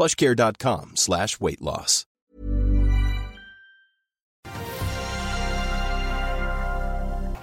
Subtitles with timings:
[0.00, 2.06] plushcare.com slash weight loss.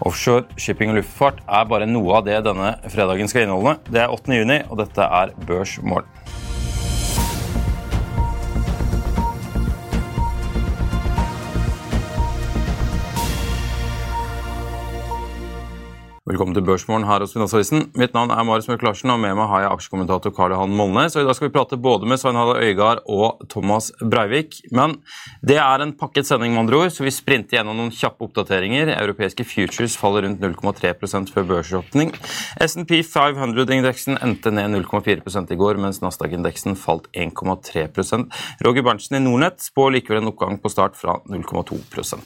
[0.02, 3.76] Offshore, shipping og luftfart er bare noe av det denne fredagen skal inneholde.
[3.90, 4.34] Det er 8.
[4.40, 6.27] juni, og dette er Børsmorgen.
[16.28, 17.86] Velkommen til Børsmorgen her hos Finansavisen.
[17.96, 21.14] Mitt navn er Marius Mørk Larsen, og med meg har jeg aksjekommentator Karl Johan Molnes.
[21.16, 24.58] Og I dag skal vi prate både med Svein Harald Øygard og Thomas Breivik.
[24.76, 24.98] Men
[25.40, 28.92] det er en pakket sending, med andre ord, så vi sprinter gjennom noen kjappe oppdateringer.
[28.98, 32.12] Europeiske futures faller rundt 0,3% før børsåpning.
[32.60, 37.88] SNP 500-indeksen endte ned 0,4 i går, mens Nasdaq-indeksen falt 1,3
[38.68, 41.80] Roger Berntsen i Nordnett spår likevel en oppgang på start fra 0,2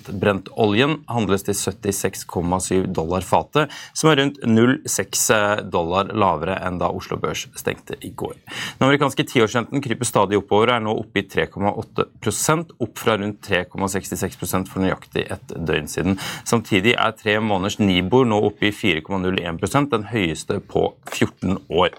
[0.09, 7.17] Brent-oljen handles til 76,7 dollar fatet som er rundt 0,6 dollar lavere enn da Oslo
[7.21, 8.37] Børs stengte i går.
[8.79, 13.41] Den amerikanske tiårsrenten kryper stadig oppover og er nå oppe i 3,8% opp fra rundt
[13.47, 16.17] 3,66% for nøyaktig et døgn siden.
[16.47, 21.95] Samtidig er tre måneders Nibor nå oppe i 4,01% den høyeste på 14 år.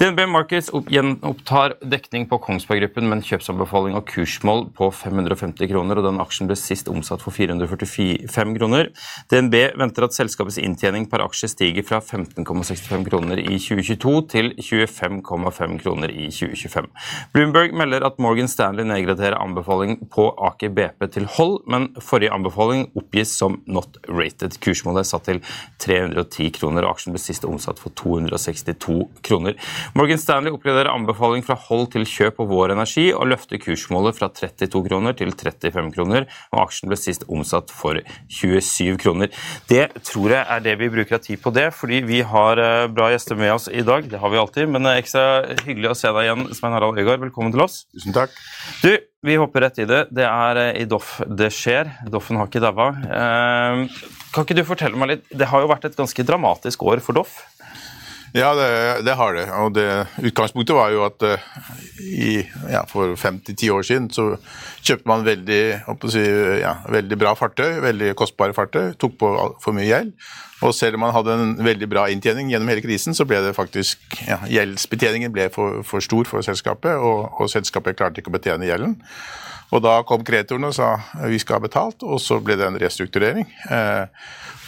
[0.00, 6.00] DNB Markets gjenopptar dekning på Kongsberg Gruppen med en kjøpsanbefaling og kursmål på 550 kroner,
[6.00, 8.90] og den aksjen ble sist omsatt for 445 kroner.
[9.30, 15.78] DNB venter at selskapets inntjening per aksje stiger fra 15,65 kroner i 2022 til 25,5
[15.82, 16.88] kroner i 2025.
[17.34, 22.88] Bloomberg melder at Morgan Stanley nedgraderer anbefaling på Aker BP til hold, men forrige anbefaling
[22.98, 24.58] oppgis som not rated.
[24.62, 25.42] Kursmålet er satt til
[25.82, 29.58] 310 kroner, og aksjen ble sist omsatt for 262 kroner.
[29.98, 34.30] Morgan Stanley oppgraderer anbefaling fra hold til kjøp på Vår Energi og løfter kursmålet fra
[34.32, 38.00] 32 kroner til 35 kroner, og aksjen ble sist omsatt for
[38.32, 39.32] 27 kroner.
[39.70, 42.88] Det tror jeg er det vi bruker av tid på det, fordi vi har eh,
[42.92, 44.08] bra gjester med oss i dag.
[44.10, 45.24] Det har vi alltid, men er ekstra
[45.66, 47.22] hyggelig å se deg igjen, Svein Harald Øygard.
[47.24, 47.82] Velkommen til oss.
[47.94, 48.34] Tusen takk.
[48.82, 48.90] Du,
[49.22, 50.06] vi hopper rett i det.
[50.14, 51.92] Det er eh, i Doff det skjer.
[52.10, 52.88] Doffen har ikke daua.
[53.06, 54.02] Eh,
[54.32, 57.20] kan ikke du fortelle meg litt Det har jo vært et ganske dramatisk år for
[57.20, 57.36] Doff?
[58.32, 58.68] Ja, det,
[59.04, 59.44] det, har det.
[59.60, 59.86] Og det,
[60.24, 61.48] utgangspunktet var jo at uh,
[62.00, 62.40] i,
[62.72, 64.30] ja, for fem-ti år siden så
[64.80, 65.60] kjøpte man veldig,
[66.08, 66.22] si,
[66.62, 70.16] ja, veldig bra fartøy, veldig kostbare fartøy, tok på for mye gjeld.
[70.62, 73.56] Og selv om man hadde en veldig bra inntjening gjennom hele krisen, så ble det
[73.56, 78.36] faktisk ja, Gjeldsbetjeningen ble for, for, stor for selskapet, og, og, selskapet klarte ikke å
[78.38, 78.96] betjene gjelden.
[79.72, 80.94] Og da kom kreditorene og sa
[81.30, 83.46] vi skal ha betalt, og så ble det en restrukturering.
[83.72, 84.04] Eh,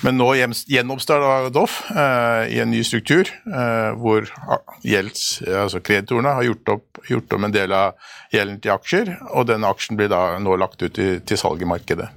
[0.04, 4.28] men nå gjenoppstår da Doff eh, i en ny struktur, eh, hvor
[4.84, 9.48] gjelds, altså kreditorene har gjort opp, gjort om en del av gjelden til aksjer, og
[9.52, 12.08] den aksjen blir da nå lagt ut til, til salg i markedet.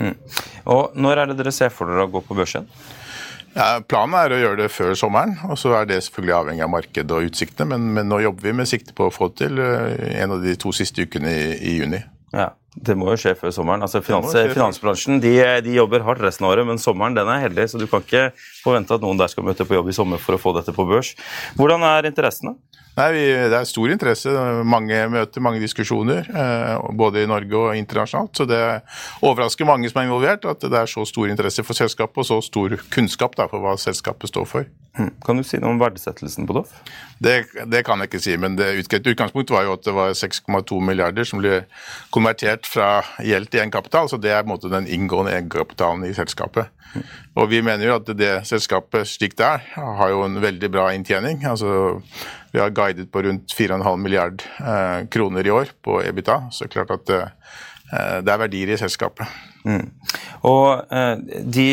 [0.00, 0.16] Mm.
[0.72, 2.68] Og Når er det dere ser for dere å gå på børsen?
[3.50, 6.70] Ja, planen er å gjøre det før sommeren, og så er det selvfølgelig avhengig av
[6.70, 7.72] markedet og utsiktene.
[7.72, 10.54] Men, men, nå jobber vi med sikte på å få til eh, en av de
[10.60, 11.98] to siste ukene i, i juni.
[12.32, 13.82] Ja, Det må jo skje før sommeren.
[13.82, 15.32] Altså finans, Finansbransjen de,
[15.66, 18.28] de, jobber hardt resten av året, men sommeren den er heldig, så du kan ikke
[18.62, 20.86] forvente at noen der skal møte på jobb i sommer for å få dette på
[20.86, 21.16] børs.
[21.58, 22.54] Hvordan er interessene?
[23.00, 24.32] Nei, vi, Det er stor interesse.
[24.66, 26.26] Mange møter, mange diskusjoner.
[26.26, 28.34] Eh, både i Norge og internasjonalt.
[28.36, 28.60] Så det
[29.22, 32.40] overrasker mange som er involvert, at det er så stor interesse for selskapet og så
[32.44, 34.68] stor kunnskap da, for hva selskapet står for.
[34.98, 35.12] Hmm.
[35.24, 36.74] Kan du si noe om verdsettelsen på Doff?
[37.22, 40.80] Det, det, kan jeg ikke si, men det utgangspunktet var jo at det var 6,2
[40.82, 41.62] milliarder som ble
[42.10, 44.10] konvertert fra gjeld til egenkapital.
[44.10, 46.72] Så det er på en måte den inngående egenkapitalen i selskapet.
[47.38, 50.88] Og vi mener jo at det selskapet slik det er, har jo en veldig bra
[50.96, 51.44] inntjening.
[51.46, 52.02] altså
[52.52, 56.90] vi har guidet på rundt 4,5 milliard eh, kroner i år på EBITA, så klart
[56.90, 57.28] at eh,
[58.26, 59.30] det er verdier i selskapet.
[59.64, 59.86] Mm.
[60.48, 61.66] Og eh, de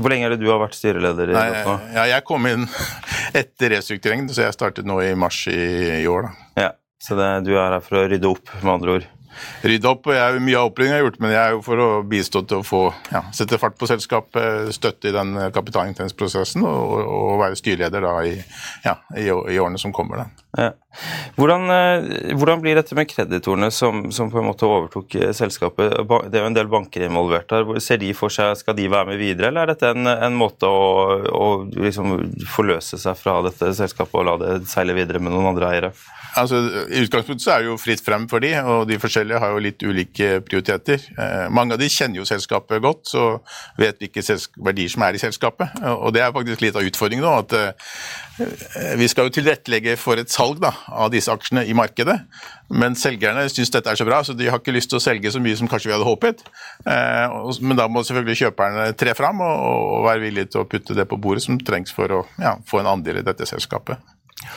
[0.00, 1.30] Hvor lenge er det du har vært styreleder?
[1.30, 1.48] i Nei,
[1.94, 2.64] ja, Jeg kom inn
[3.42, 5.62] etter restruktureringen, så jeg startet nå i mars i,
[6.00, 6.26] i år.
[6.26, 6.62] Da.
[6.64, 6.70] Ja,
[7.02, 9.10] Så det, du er her for å rydde opp, med andre ord?
[9.62, 10.06] Rydde opp.
[10.10, 12.60] og jeg, Mye av oppryddingen har gjort, men jeg er jo for å bistå til
[12.60, 12.82] å få
[13.12, 18.38] ja, sette fart på selskapet, støtte i den kapitalintensprosessen og, og, være styreleder da i,
[18.84, 20.24] ja, i, i årene som kommer.
[20.24, 20.41] da.
[20.52, 25.94] Hvordan, eh, hvordan, blir dette med kreditorene som, som, på en måte overtok eh, selskapet?
[26.28, 27.70] Det er jo en del banker involvert her.
[27.80, 30.68] Ser de for seg, Skal de være med videre, eller er dette en, en måte
[30.68, 32.18] å, å liksom
[32.52, 35.92] forløse seg fra dette selskapet og la det seile videre med noen andre eiere?
[36.36, 39.52] Altså, I utgangspunktet så er det jo fritt frem for de, og de forskjellige har
[39.52, 41.08] jo litt ulike prioriteter.
[41.16, 43.26] Eh, mange av de kjenner jo selskapet godt, så
[43.80, 44.24] vet hvilke
[44.60, 45.80] verdier som er i selskapet.
[45.96, 47.34] Og det er faktisk litt av utfordringen nå.
[47.40, 47.56] at
[48.98, 52.18] Vi skal jo tilrettelegge for et salg da, av disse aksjene i markedet,
[52.72, 55.32] men selgerne syns dette er så bra, så de har ikke lyst til å selge
[55.34, 56.44] så mye som kanskje vi hadde håpet.
[56.86, 61.08] Eh, men da må selvfølgelig kjøperne tre fram og være villige til å putte det
[61.10, 64.00] på bordet som trengs for å ja, få en andel i dette selskapet.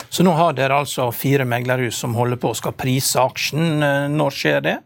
[0.10, 3.84] Så nå har dere altså fire meglerhus som holder på og skal prise aksjen.
[3.84, 4.80] Eh, når skjer det?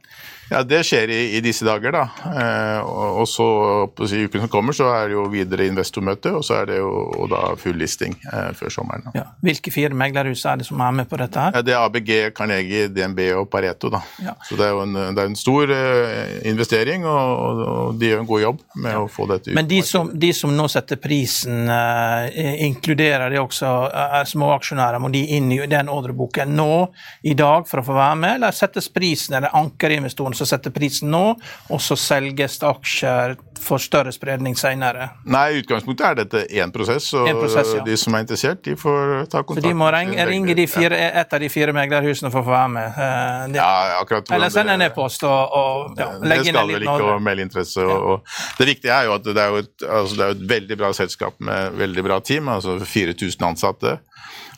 [0.49, 1.93] Ja, Det skjer i, i disse dager.
[1.95, 2.03] da.
[2.25, 3.47] Eh, og, og, så
[3.95, 6.79] på si, uken som kommer, så er det jo videre investormøte, og så er det
[6.81, 9.07] jo da full listing eh, før sommeren.
[9.15, 9.27] Ja.
[9.45, 11.39] Hvilke fire meglerhus er det som er med på dette?
[11.39, 11.55] her?
[11.55, 13.91] Ja, det er ABG, Carnegie, DNB og Pareto.
[13.93, 14.01] da.
[14.25, 14.35] Ja.
[14.47, 18.23] Så det er jo en, det er en stor eh, investering, og, og, de gjør
[18.25, 19.55] en god jobb med å få dette ut.
[19.57, 24.99] Men de som, de som nå setter prisen, eh, inkluderer de også er små småaksjonærer?
[24.99, 26.89] Må de inn i den ordreboken nå
[27.23, 31.11] i dag for å få være med, eller settes prisen, eller ankerinvestoren som sette prisen
[31.13, 31.23] nå,
[31.69, 35.09] og så selges det aksjer for større spredning senere?
[35.29, 37.83] Nei, i utgangspunktet er dette én prosess, og prosess, ja.
[37.85, 39.63] de som er interessert, de får ta kontakt.
[39.63, 42.55] Så de må ringe, ringe de fire, et av de fire meglerhusene for å få
[42.55, 42.99] være med?
[43.05, 44.33] Eh, de, ja, akkurat.
[44.35, 47.15] Eller sende en e-post og, og ja, legge inn en liten Det skal vel ikke
[47.15, 47.87] å melde interesse.
[47.87, 50.79] Og, og, det viktige er jo at det er, et, altså det er et veldig
[50.83, 53.97] bra selskap med veldig bra team, altså 4000 ansatte.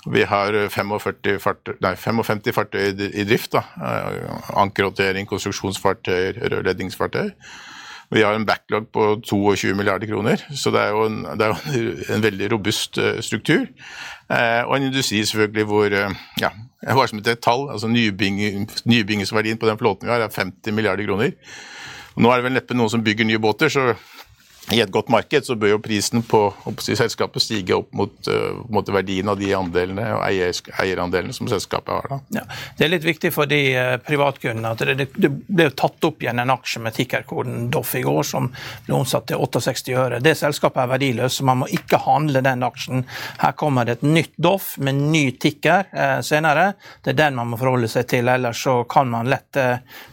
[0.09, 3.51] Vi har 45 fartøy, nei, 55 fartøy i drift.
[3.53, 7.29] da, eh, Ankerhåndtering, konstruksjonsfartøy, rørledningsfartøy.
[8.11, 12.23] Vi har en backlog på 22 milliarder kroner, så det er jo en, er en
[12.23, 13.67] veldig robust eh, struktur.
[14.29, 15.85] Eh, og en industri selvfølgelig hvor
[16.41, 16.49] ja,
[16.81, 21.05] jeg var som et tall, altså Nybyggingsverdien på den flåten vi har er 50 milliarder
[21.05, 21.31] kroner.
[22.17, 23.93] Nå er det vel neppe noen som bygger nye båter, så
[24.69, 26.39] i et godt marked så bør jo prisen på
[26.79, 30.53] selskapet stige opp mot, uh, mot, verdien av de andelene og eier,
[30.83, 32.21] eierandelene som selskapet har.
[32.35, 32.43] Ja,
[32.77, 36.43] det er litt viktig for de uh, privatkundene at det, det, ble tatt opp igjen
[36.43, 38.51] en aksje med tikkerkoden Doff i går som
[38.85, 40.21] ble omsatt til 68 øre.
[40.23, 43.03] Det selskapet er verdiløst, så man må ikke handle den aksjen.
[43.41, 46.71] Her kommer det et nytt Doff med ny tikker uh, senere.
[47.01, 49.57] Det er den man må forholde seg til, ellers så kan man lett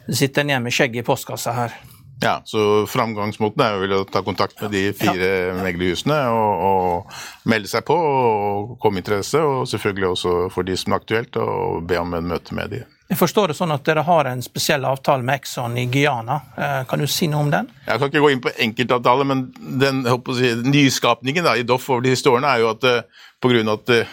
[0.08, 1.76] sitte ned med skjegget i postkassa her.
[2.20, 5.56] Ja, så Framgangsmåten er jo å ta kontakt med de fire ja.
[5.60, 7.18] meglerhusene og, og,
[7.48, 11.84] melde seg på og komme interesse, og selvfølgelig også for de som er aktuelt, og
[11.88, 12.82] be om en møte med de.
[13.08, 16.42] Jeg forstår det sånn at dere har en spesiell avtale med Exxon i Guyana.
[16.58, 17.70] Eh, kan du si noe om den?
[17.86, 19.46] Jeg kan ikke gå inn på enkeltavtale, men
[19.80, 20.02] den
[20.36, 23.72] si, nyskapningen da, i Doff over de siste årene er jo at uh, pga.
[23.72, 24.06] at uh,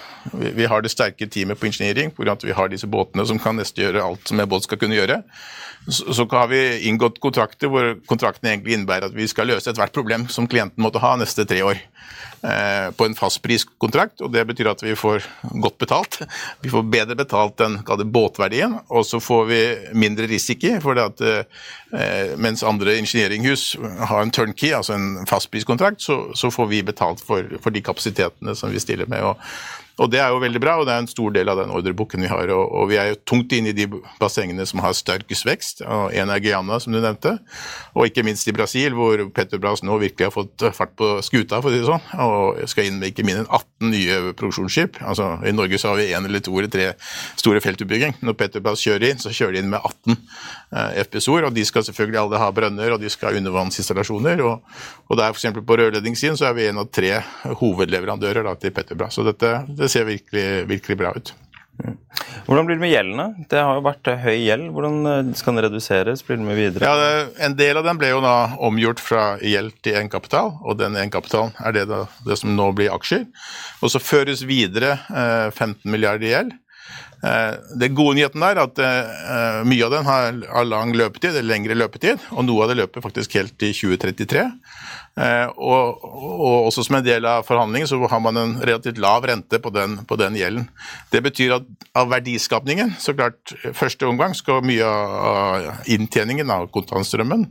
[0.56, 2.32] vi har det sterke teamet på engineering, pga.
[2.32, 4.98] at vi har disse båtene som kan nesten gjøre alt som en båt skal kunne
[4.98, 5.22] gjøre,
[5.88, 9.94] så, så har vi inngått kontrakter hvor kontraktene egentlig innebærer at vi skal løse ethvert
[9.94, 11.82] problem som klienten måtte ha neste tre år.
[12.46, 15.24] Eh, på en fastpriskontrakt, og det betyr at vi får
[15.64, 16.18] godt betalt.
[16.62, 17.80] Vi får bedre betalt enn
[18.14, 19.62] båtverdien, og så får vi
[19.98, 20.76] mindre risiko.
[20.82, 21.46] for det at eh,
[22.42, 23.76] Mens andre ingenieringhus
[24.10, 28.56] har en turnkey, altså en fastpriskontrakt, så, så får vi betalt for, for, de kapasitetene
[28.56, 29.24] som vi stiller med.
[29.24, 29.40] og
[29.96, 32.26] og Det er jo veldig bra, og det er en stor del av den ordreboken
[32.26, 32.50] vi har.
[32.52, 33.88] Og, og vi er jo tungt inne i de
[34.20, 35.86] bassengene som har sterkest vekst.
[35.88, 37.38] og En er Guyana, som du nevnte,
[37.94, 41.72] og ikke minst i Brasil, hvor Petrobras nå virkelig har fått fart på skuta, for
[41.72, 42.04] å si det sånn.
[42.26, 45.00] Og skal inn med ikke mindre enn 18 nye produksjonsskip.
[45.04, 46.92] Altså, I Norge så har vi én eller to eller tre
[47.40, 48.18] store feltutbygging.
[48.26, 51.88] Når Petrobras kjører inn, så kjører de inn med 18 eh, FPSO-er, og de skal
[51.88, 54.44] selvfølgelig alle ha brønner, og de skal ha undervannsinstallasjoner.
[54.48, 54.78] Og,
[55.10, 55.60] og der f.eks.
[55.60, 57.18] på rørledningssiden så er vi en av tre
[57.64, 59.20] hovedleverandører da, til Petrobras.
[59.20, 61.36] Så dette, det det ser virkelig, virkelig bra ut.
[62.46, 63.26] Hvordan blir det med gjeldene?
[63.50, 64.68] Det har jo vært høy gjeld.
[64.76, 66.22] Hvordan eh, skal den reduseres?
[66.26, 66.88] Blir det med videre?
[66.88, 70.78] Ja, det, En del av den ble jo da omgjort fra gjeld til egenkapital, og
[70.80, 73.26] den egenkapitalen er det, da, det, som nå blir aksjer.
[73.82, 76.56] Og så føres videre eh, 15 milliarder i gjeld.
[77.26, 80.36] Eh, det gode nyheten er at eh, mye av den har,
[80.68, 84.46] lang løpetid, eller lengre løpetid, og noe av det løper faktisk helt til 2033.
[85.16, 89.24] Eh, og, og, også som en del av forhandlingen så har man en relativt lav
[89.24, 90.68] rente på den, på den gjelden.
[91.14, 97.48] Det betyr at av verdiskapningen, så klart første omgang skal mye av inntjeningen av kontantstrømmen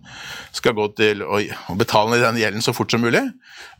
[0.53, 3.25] skal gå til å, å betale den gjelden så fort som mulig.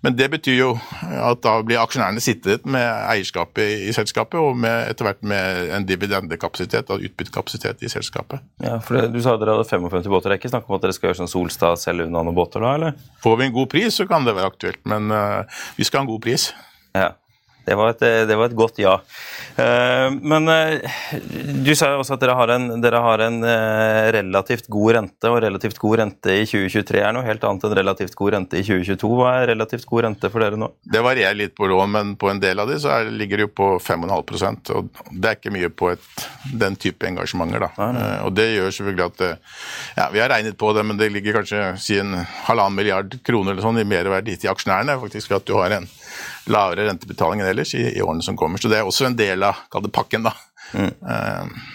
[0.05, 0.71] Men det betyr jo
[1.05, 5.71] at da blir aksjonærene sittet med eierskapet i, i selskapet, og med, etter hvert med
[5.77, 8.45] en dividendekapasitet og utbyttekapasitet i selskapet.
[8.63, 10.31] Ja, for det, Du sa dere hadde 55 båter.
[10.31, 12.65] Det er ikke snakk om at dere skal gjøre sånn Solstad selge unna noen båter
[12.65, 12.97] da, eller?
[13.25, 16.07] Får vi en god pris, så kan det være aktuelt, men uh, vi skal ha
[16.09, 16.51] en god pris.
[16.95, 17.13] Ja.
[17.65, 18.99] Det var, et, det var et, godt ja.
[19.57, 20.85] Eh, men eh,
[21.65, 25.31] du sa jo også at dere har, en, dere har, en, eh, relativt god rente,
[25.31, 28.67] og relativt god rente i 2023 er noe helt annet enn relativt god rente i
[28.67, 29.11] 2022.
[29.21, 30.69] Hva er relativt god rente for dere nå?
[30.85, 33.49] Det varierer litt på lån, men på en del av de så er, ligger det
[33.49, 37.65] jo på 5,5% og Det er ikke mye på et, den type engasjementer.
[37.65, 37.71] da.
[37.81, 38.13] Nei, nei.
[38.27, 39.25] Og det gjør selvfølgelig at
[39.97, 42.17] ja, Vi har regnet på det, men det ligger kanskje si en
[42.49, 45.89] halvannen milliard kroner eller sånn i merverdi til aksjonærene, faktisk ved at du har en
[46.53, 48.61] lavere rentebetaling enn ellers i, i, årene som kommer.
[48.61, 50.35] Så det er også en del av pakken, da.
[50.75, 50.93] Mm.
[51.05, 51.73] Uh,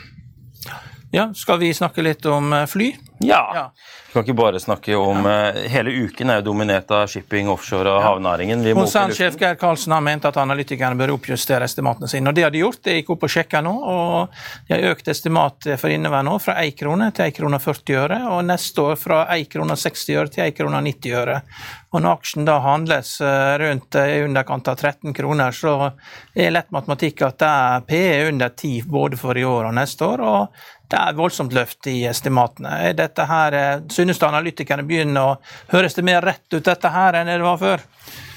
[1.11, 2.95] ja, skal vi snakke litt om eh, fly?
[3.19, 3.51] Ja.
[3.55, 3.71] ja.
[4.07, 5.51] Vi kan ikke bare snakke om ja.
[5.51, 8.05] uh, Hele uken er jo dominert av shipping, offshore og ja.
[8.07, 8.63] havnæringen.
[8.77, 12.31] Konsernsjef Geir Karlsen har ment at analytikerne bør oppjustere estimatene sine.
[12.31, 12.85] og Det har de gjort.
[12.85, 13.73] Jeg gikk opp og sjekka nå.
[13.73, 17.99] og De har økt estimatet for inneværende år fra 1 krone til 1 krone 40
[18.05, 21.41] øre, og neste år fra 1 krone 60 øre til 1 krone 90 øre.
[21.89, 25.91] Og Når aksjen da handles eh, rundt i underkant av 13 kroner, så
[26.37, 30.05] er lett matematikk at det er PE under 10 både for i år og neste
[30.05, 30.21] år.
[30.21, 32.93] og det er voldsomt løft i estimatene.
[32.97, 35.37] Dette her, eh, Synes du analytikerne begynner å
[35.69, 37.83] Høres det mer rett ut dette her enn det var før?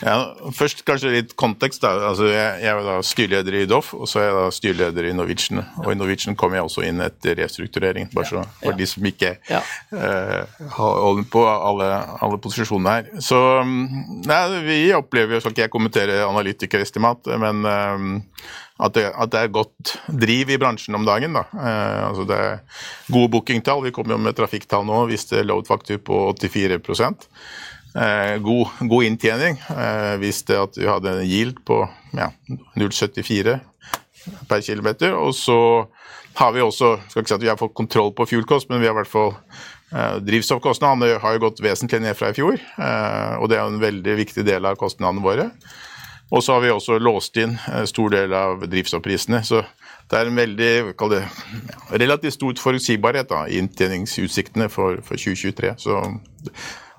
[0.03, 0.17] Ja,
[0.55, 1.83] først kanskje litt kontekst.
[1.85, 1.93] da.
[2.11, 5.15] Altså, jeg, jeg er da styreleder i Doff, og så er jeg da styreleder i
[5.17, 5.63] Norwegian.
[5.85, 9.37] Og i Norwegian kom jeg også inn etter restrukturering, bare så for de som ikke
[9.51, 9.63] ja.
[9.95, 11.89] uh, holder på alle,
[12.23, 13.23] alle posisjonene her.
[13.23, 19.33] Så mm, nei, vi opplever, skal ikke jeg kommentere analytikerestimat, men uh, at det, at
[19.33, 21.37] det, er godt driv i bransjen om dagen.
[21.37, 21.45] Da.
[21.55, 22.81] Eh, altså det er
[23.13, 23.83] gode bookingtall.
[23.85, 27.19] Vi kommer jo med trafikktall nå, viste load factor på 84 eh,
[27.93, 29.59] god, god, inntjening.
[29.69, 31.83] Eh, viste at vi hadde en yield på
[32.17, 32.31] ja,
[32.81, 33.59] 0,74
[34.49, 34.89] per km.
[35.19, 35.59] Og så
[36.39, 38.89] har vi også skal ikke si at vi har fått kontroll på fuelkost, men vi
[38.89, 43.35] har i hvert fall eh, Drivstoffkostnadene har jo gått vesentlig ned fra i fjor, eh,
[43.39, 45.51] og det er en veldig viktig del av kostnadene våre.
[46.33, 49.43] Og så har vi også låst inn en stor del av drivstoffprisene.
[49.45, 49.59] Så
[50.09, 50.71] det er en veldig
[51.13, 51.19] det,
[52.01, 55.75] relativt stor forutsigbarhet da, i inntjeningsutsiktene for, for 2023.
[55.85, 55.99] Så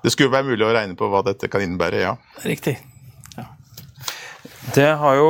[0.04, 2.18] det skulle være mulig å regne på hva dette kan innebære, ja.
[2.44, 2.76] Riktig.
[4.74, 5.28] Det, jo,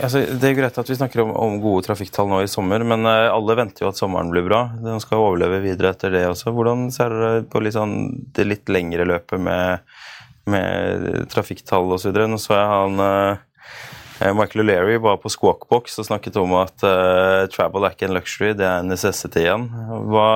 [0.00, 3.04] altså, det er greit at vi snakker om, om, gode trafikktall nå i sommer, men
[3.04, 4.62] uh, alle venter jo at sommeren blir bra.
[4.80, 6.54] Den skal overleve videre etter det også.
[6.56, 7.98] Hvordan ser dere på litt sånn,
[8.32, 9.92] det litt lengre løpet med
[10.50, 12.16] med trafikktall osv.
[12.26, 13.42] Nå så jeg han uh,
[14.36, 18.52] Michael O'Leary var på Squawkbox og snakket om at uh, travel er ikke en luxury,
[18.58, 19.68] det er en necessity igjen.
[20.12, 20.26] Hva,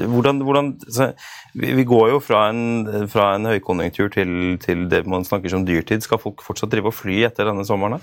[0.00, 1.10] hvordan, hvordan så,
[1.54, 6.04] vi, går jo fra en, fra en høykonjunktur til, til, det man snakker som dyrtid.
[6.04, 8.00] Skal folk fortsatt drive og fly etter denne sommeren?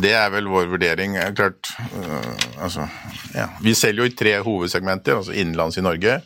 [0.00, 1.18] Det er vel vår vurdering.
[1.36, 2.88] Klart, uh, altså,
[3.36, 3.50] ja.
[3.64, 6.22] Vi selger jo i tre hovedsegmenter, altså innenlands i Norge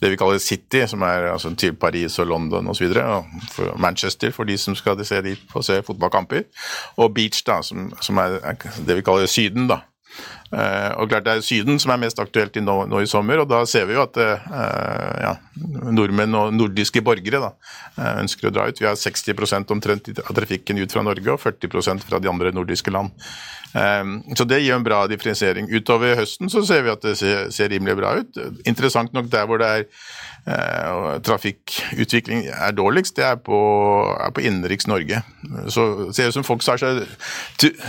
[0.00, 2.92] det vi kaller City, som er altså, til Paris og London osv.
[3.76, 6.42] Manchester, for de som skal se dit og se fotballkamper.
[6.96, 8.38] Og Beach, da, som, som er
[8.86, 9.68] det vi kaller Syden.
[9.68, 9.82] da.
[10.46, 13.48] Uh, og klart Det er Syden som er mest aktuelt nå, nå, i sommer, og
[13.50, 15.32] da ser vi jo at uh, ja,
[15.90, 17.50] nordmenn og nordiske borgere da,
[18.22, 18.78] ønsker å dra ut.
[18.78, 22.94] Vi har 60% omtrent av trafikken ut fra Norge og 40% fra de andre nordiske
[22.94, 23.10] land.
[24.38, 25.66] Så det gir en bra differensiering.
[25.68, 28.38] Utover høsten så ser vi at det ser, ser rimelig bra ut.
[28.64, 29.84] Interessant nok der hvor det er
[30.46, 33.58] eh, trafikkutvikling er dårligst, det er på,
[34.20, 35.20] er på innenriks Norge.
[35.68, 37.02] Så ser det ut som folk har seg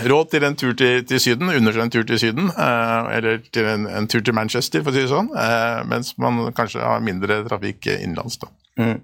[0.09, 3.41] råd til en tur til, til Syden, unner seg en tur til Syden, eh, eller
[3.53, 6.83] til en, en, tur til Manchester, for å si det sånn, eh, mens man kanskje
[6.83, 8.39] har mindre trafikk innenlands.
[8.77, 8.99] Mm.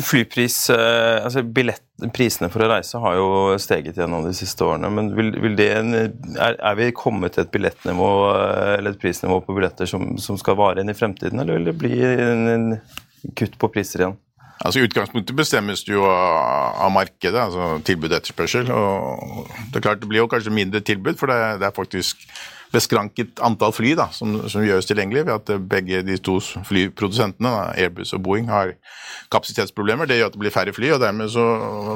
[0.00, 1.84] Flypris, eh, altså billett,
[2.14, 4.86] Prisene for å reise har jo steget gjennom de siste årene.
[4.94, 8.10] men vil, vil det, er, er, vi kommet til et billettnivå
[8.76, 11.76] eller et prisnivå på billetter som, som skal vare inn i fremtiden, eller vil det
[11.80, 14.16] bli en, en kutt på priser igjen?
[14.58, 18.70] Altså Utgangspunktet bestemmes jo av, markedet, altså tilbud og etterspørsel.
[18.74, 22.26] og Det er klart det blir jo kanskje mindre tilbud, for det, det er faktisk
[22.72, 26.36] beskranket antall fly da, som, som, gjøres tilgjengelig ved at begge de to
[26.68, 28.74] flyprodusentene, da, Airbus og Boeing, har
[29.32, 30.08] kapasitetsproblemer.
[30.08, 31.46] Det gjør at det blir færre fly, og dermed så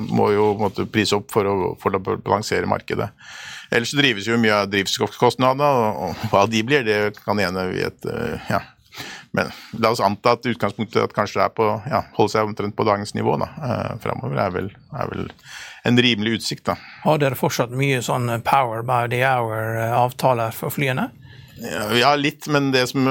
[0.08, 3.10] må jo måtte prise opp for å, for å balansere markedet.
[3.72, 5.68] Ellers så drives jo mye av drivstoffkostnadene,
[6.06, 8.08] og hva de blir, det kan ene vi et,
[8.48, 8.62] ja,
[9.32, 9.48] Men
[9.80, 12.84] la oss anta at utgangspunktet at kanskje det er på, ja, holder seg omtrent på
[12.84, 15.30] dagens nivå da, eh, framover, er, vel- er vel
[15.88, 16.64] en rimelig utsikt.
[16.68, 16.74] da.
[17.06, 21.08] Har dere fortsatt mye sånn power by the hour-avtaler for flyene?
[21.62, 23.08] Ja, ja, litt, men det som,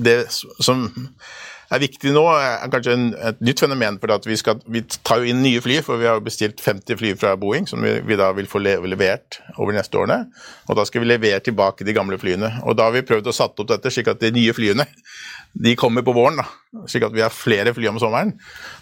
[0.00, 0.16] det
[0.64, 0.86] som
[1.76, 3.98] er viktig nå, er kanskje en, et nytt fenomen.
[4.00, 7.14] for vi, skal, vi tar jo inn nye fly, for vi har bestilt 50 fly
[7.20, 10.22] fra Boeing, som vi, vi da vil få levert over de neste årene.
[10.68, 12.54] Og da skal vi levere tilbake de gamle flyene.
[12.64, 14.88] Og da har vi prøvd å satt opp dette slik at de nye flyene
[15.52, 16.44] de kommer på våren, da,
[16.86, 18.34] slik at vi har flere fly om sommeren.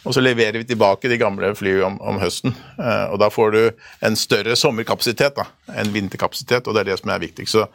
[0.05, 2.55] Og så leverer vi tilbake de gamle flyene om, om høsten.
[2.79, 3.63] Eh, og da får du
[4.07, 5.47] en større sommerkapasitet da,
[5.77, 7.49] enn vinterkapasitet, og det er det som er viktig.
[7.51, 7.67] Så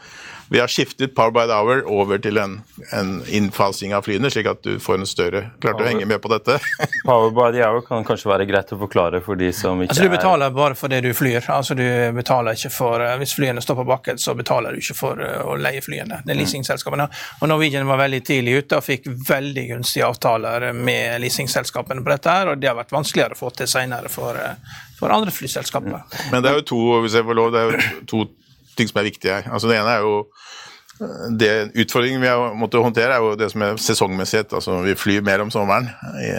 [0.51, 2.57] vi har skiftet Power by the Hour over til en,
[2.91, 6.27] en innfasing av flyene, slik at du får en større Klarte å henge med på
[6.33, 6.57] dette?
[7.07, 9.95] Power by the hour kan kanskje være greit å forklare for de som ikke er
[9.95, 11.39] Altså Du betaler bare for det du flyr.
[11.55, 11.85] Altså du
[12.17, 15.39] betaler ikke for, eh, Hvis flyene står på bakken, så betaler du ikke for eh,
[15.39, 16.19] å leie flyene.
[16.25, 17.07] Det er leasingselskapene.
[17.39, 22.29] Og Norwegian var veldig tidlig ute fikk veldig gunstige avtaler med leasingselskapene på dette.
[22.29, 24.55] her, og Det har vært vanskeligere å få til senere for, eh,
[24.99, 26.01] for andre flyselskaper.
[26.31, 28.25] Men det er jo to, hvis jeg får lov, det er jo to
[28.77, 29.51] ting som er viktige her.
[29.51, 30.27] Altså Det ene er jo
[31.01, 34.53] eh, det Utfordringen vi har måttet håndtere, er jo det som er sesongmessighet.
[34.53, 35.89] Altså Vi flyr mer om sommeren
[36.21, 36.29] i,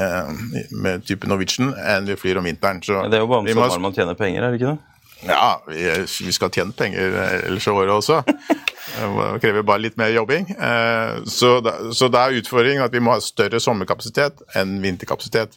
[0.61, 2.81] i- med type Norwegian enn vi flyr om vinteren.
[2.83, 4.79] Så Det er jo bare om sommeren man tjener penger, er det ikke det?
[5.29, 5.83] Ja, vi,
[6.27, 7.15] vi skal tjene penger
[7.47, 8.23] ellers i året også.
[8.93, 10.51] Det krever bare litt mer jobbing.
[10.53, 11.53] Eh, Så
[11.97, 15.55] så da er utfordringen at vi må ha større sommerkapasitet enn vinterkapasitet.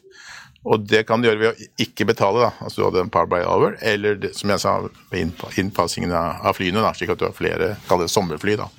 [0.65, 2.51] Og det kan du gjøre ved å ikke betale, da.
[2.65, 4.77] Altså du hadde en par by hour, eller som jeg sa,
[5.12, 8.55] ved innfasingen av, flyene, da, slik at du har flere kall det sommerfly.
[8.62, 8.69] da.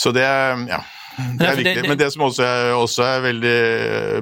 [0.00, 0.24] Så det,
[0.70, 0.78] ja,
[1.40, 1.84] det er viktig.
[1.90, 2.46] Men det som også
[2.78, 3.58] også er veldig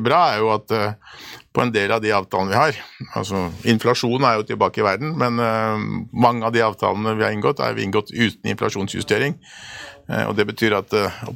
[0.07, 1.21] bra, er jo at eh,
[1.53, 2.77] på en del av de avtalene vi har
[3.19, 5.77] altså Inflasjon er jo tilbake i verden, men uh,
[6.13, 9.37] mange av de avtalene vi har inngått, er vi inngått uten inflasjonsjustering.
[10.09, 10.95] Uh, og Det betyr at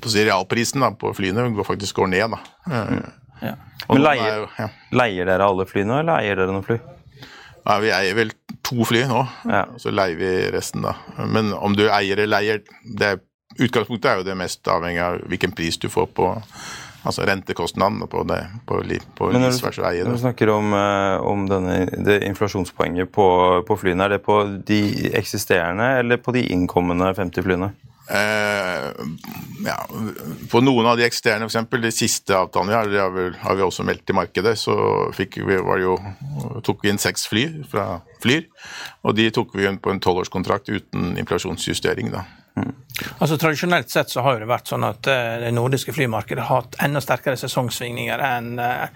[0.09, 2.39] si, realprisen da, på flyene går faktisk går ned.
[3.43, 3.53] Ja.
[3.91, 4.69] Men leier- er jo- ja.
[4.97, 6.79] Leier dere alle flyene, eller eier dere noen fly?
[7.67, 8.31] Ja, vi eier vel
[8.63, 9.65] to fly nå, Ja.
[9.69, 10.95] og så leier vi resten, da.
[11.27, 13.19] Men om du eier eller leier det
[13.59, 16.27] Utgangspunktet er jo det mest avhengig av hvilken pris du får på
[17.07, 18.81] altså rentekostnadene på, det, på,
[19.19, 23.27] på Men når du, når du snakker om, eh, om denne, det inflasjonspoenget på,
[23.67, 24.81] på flyene, er det på de
[25.19, 27.73] eksisterende eller på de innkommende 50 flyene?
[28.07, 28.91] Eh,
[29.67, 29.77] ja,
[30.51, 31.67] på noen av de eksisterende, f.eks.
[31.83, 34.77] de siste avtalene vi har, det har vi, har vi også meldt til markedet, så
[35.17, 35.97] fikk vi, var jo,
[36.67, 38.47] tok vi inn seks fly fra Flyr.
[39.07, 42.15] Og de tok vi inn på en tolvårskontrakt uten inflasjonsjustering.
[42.15, 42.25] da.
[43.19, 46.63] Altså Tradisjonelt sett så har jo det vært sånn at uh, det nordiske flymarkedet har
[46.63, 48.87] hatt enda sterkere sesongsvingninger enn uh,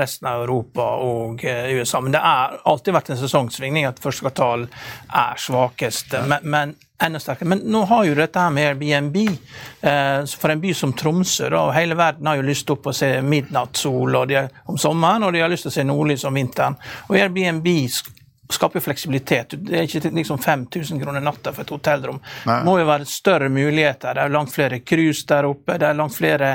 [0.00, 2.02] resten av Europa og uh, USA.
[2.04, 6.12] Men det har alltid vært en sesongsvingning at første kvartal er svakest.
[6.28, 7.48] Men, men enda sterkere.
[7.54, 9.16] Men nå har jo dette her med Airbnb.
[10.34, 13.12] For en by som Tromsø, da, og hele verden har jo lyst til å se
[13.22, 16.74] midnattssol om sommeren, og de har lyst til å se nordlys om vinteren.
[17.06, 17.70] Og Airbnb
[18.48, 19.54] skaper fleksibilitet.
[19.56, 22.20] Det er ikke liksom 5000 kroner natta for et hotellrom.
[22.46, 22.58] Nei.
[22.58, 24.16] Det må jo være større muligheter.
[24.16, 25.76] Det er langt flere cruise der oppe.
[25.80, 26.50] Det er langt flere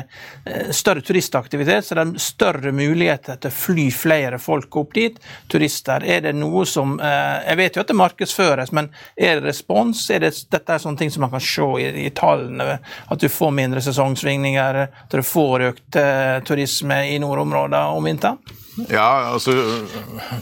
[0.45, 5.19] eh, større turistaktivitet, så det er større muligheter til å fly flere folk opp dit.
[5.51, 6.05] Turister.
[6.05, 10.07] Er det noe som eh, Jeg vet jo at det markedsføres, men er det respons?
[10.09, 12.79] Er det, dette er sånne ting som man kan se i, i tallene?
[13.13, 14.83] At du får mindre sesongsvingninger?
[15.05, 18.62] At du får økt eh, turisme i nordområdene om vinteren?
[18.89, 19.53] Ja, altså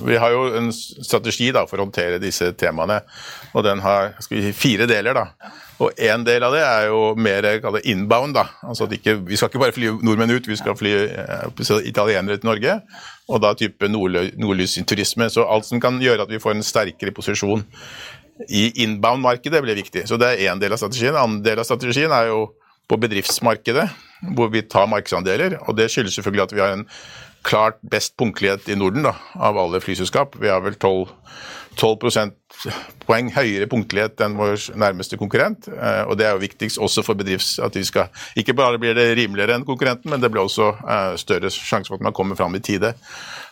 [0.06, 3.02] Vi har jo en strategi da, for å håndtere disse temaene.
[3.52, 5.18] Og den har si, fire deler.
[5.18, 5.52] da.
[5.82, 8.34] Og En del av det er jo mer det inbound.
[8.34, 8.48] da.
[8.64, 12.48] Altså ikke, Vi skal ikke bare fly nordmenn ut, vi skal fly eh, italienere til
[12.48, 12.80] Norge.
[13.28, 15.30] Og da type nordlysturisme.
[15.30, 17.66] Så alt som kan gjøre at vi får en sterkere posisjon
[18.50, 20.08] i inbound-markedet, blir viktig.
[20.08, 21.14] Så det er én del av strategien.
[21.14, 22.54] En annen del av strategien er jo
[22.90, 23.86] på bedriftsmarkedet,
[24.36, 25.60] hvor vi tar markedsandeler.
[25.68, 26.88] Og det skyldes selvfølgelig at vi har en
[27.44, 30.36] klart best punktlighet i Norden da, av alle flyselskap.
[30.42, 31.10] Vi har vel 12,
[31.80, 35.68] 12 prosentpoeng høyere punktlighet enn vår nærmeste konkurrent.
[35.72, 37.60] eh, Og det er jo viktigst også for bedrifts...
[37.60, 41.14] at vi skal, Ikke bare blir det rimeligere enn konkurrenten, men det blir også eh,
[41.18, 42.94] større sjanse for at man kommer fram i tide.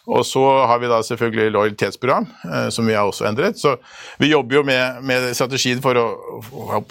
[0.10, 3.60] Og så har vi da selvfølgelig lojalitetsprogram, eh, som vi har også endret.
[3.62, 3.76] Så
[4.20, 6.08] vi jobber jo med, med strategien for å,
[6.50, 6.84] for å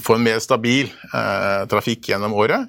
[0.00, 2.68] få en mer stabil eh, trafikk gjennom året.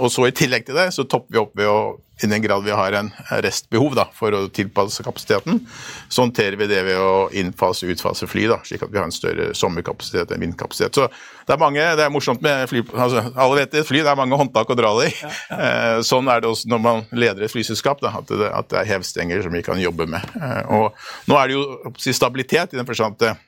[0.00, 1.80] Og så i tillegg til det så topper vi opp ved å
[2.24, 5.62] i den grad vi har en restbehov da, for å tilpasse kapasiteten,
[6.08, 9.08] så håndterer vi det ved å innfase og utfase fly, da, slik at vi har
[9.08, 10.98] en større sommerkapasitet enn vindkapasitet.
[10.98, 11.06] Så
[11.48, 14.20] det er mange, det er morsomt med fly, altså, alle vet det, fly, det er
[14.20, 15.16] mange håndtak å dra det i.
[15.60, 18.78] Eh, sånn er det også når man leder et flyselskap, da, at, det, at det
[18.80, 20.24] er hevstenger som vi kan jobbe med.
[20.38, 23.42] Eh, og nå er det jo stabilitet i den forstand at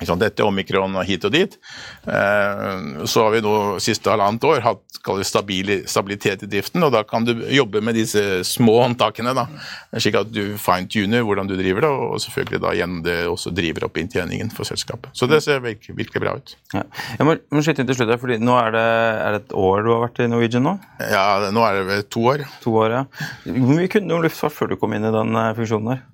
[0.00, 1.56] eh, Dette omikron og hit og dit.
[2.06, 7.32] Så har vi nå siste halvannet år hatt stabilitet i driften, og da kan du
[7.52, 9.34] jobbe med disse små håndtakene.
[9.36, 9.46] da,
[9.96, 13.86] Slik at du fine-tuner hvordan du driver det, og selvfølgelig da gjennom det også driver
[13.88, 15.12] opp inntjeningen for selskapet.
[15.16, 16.56] Så det ser virkelig, virkelig bra ut.
[16.74, 16.82] Ja.
[17.18, 18.86] Jeg må, må skyte inn til slutt, fordi nå er det,
[19.26, 20.76] er det, et år du har vært i Norwegian nå?
[21.12, 22.44] Ja, nå er det to år.
[22.64, 23.30] To år, ja.
[23.46, 26.04] Hvor mye kunne du om luftfart før du kom inn i den funksjonen der?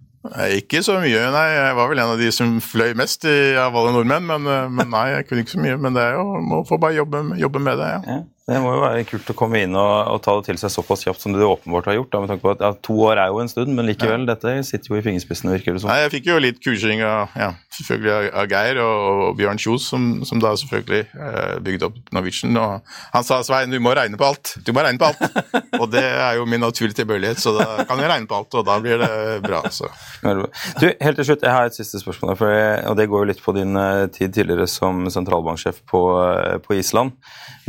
[0.54, 1.46] Ikke så mye, nei.
[1.56, 4.28] Jeg var vel en av de som fløy mest av alle nordmenn.
[4.28, 5.80] Men, men, nei, jeg kunne ikke så mye.
[5.82, 7.90] Men det er jo, må få bare jobbe, jobbe med det.
[7.96, 8.04] ja.
[8.06, 8.20] ja.
[8.42, 11.04] Det må jo være kult å komme inn og, og, ta det til seg såpass
[11.06, 12.08] kjapt som du åpenbart har gjort.
[12.10, 14.32] Da, med tanke på at ja, To år er jo en stund, men likevel, ja.
[14.32, 15.92] dette sitter jo i fingerspissene, virker det som.
[15.92, 19.86] Nei, Jeg fikk jo litt kursing av, ja, selvfølgelig av Geir og, og Bjørn Kjos,
[19.92, 22.58] som, som, da selvfølgelig eh, bygde opp Norwegian.
[22.58, 24.56] Og han sa Svein, du må regne på alt.
[24.66, 25.38] Du må regne på alt.
[25.82, 28.66] og det er jo min naturlige tilbøyelighet, så da kan jeg regne på alt, og
[28.66, 29.12] da blir det
[29.46, 29.62] bra.
[29.70, 29.86] Så.
[30.26, 32.58] Du, helt til slutt, jeg har et siste spørsmål, for,
[32.90, 36.74] og det går jo litt på din uh, tid tidligere som sentralbanksjef på, uh, på
[36.82, 37.14] Island.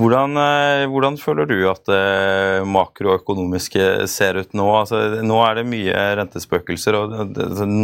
[0.01, 4.65] Hvordan, uh, hvordan føler du at det eh, makroøkonomiske ser ut nå?
[4.82, 6.97] Altså, nå er det mye rentespøkelser.
[6.97, 7.78] og sånn,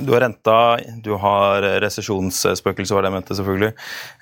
[0.00, 0.56] du har renta,
[1.04, 3.72] du har resesjonsspøkelset, var det jeg mente, selvfølgelig.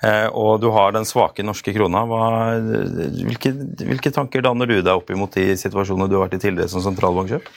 [0.07, 2.03] Eh, og du har den svake norske krona.
[2.09, 2.25] Hva,
[3.21, 6.71] hvilke, hvilke, tanker danner du deg opp imot de situasjonene du har vært i tidligere
[6.71, 7.47] som sentralbanksjef?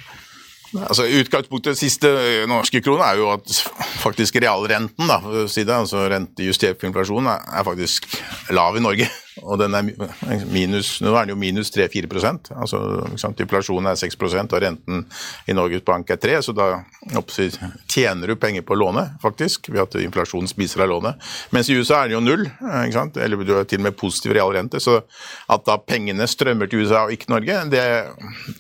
[0.77, 2.11] Altså, Utgangspunktet siste
[2.49, 3.55] norske krone er jo at
[4.03, 8.11] faktisk realrenten, da, for å si det, altså rentejustert inflasjon, er faktisk
[8.55, 9.09] lav i Norge.
[9.43, 9.87] Og den er
[10.51, 12.81] minus, nå er den jo minus 3-4% altså
[13.39, 15.05] Inflasjonen er 6% og renten
[15.49, 16.69] i Norges Bank er 3 så da
[17.89, 21.29] tjener du penger på lånet, faktisk, ved at inflasjonen spiser av lånet.
[21.55, 24.81] Mens i USA er det jo null, eller du har til og med positiv realrente.
[24.83, 25.01] Så
[25.49, 27.85] at da pengene strømmer til USA og ikke Norge, det,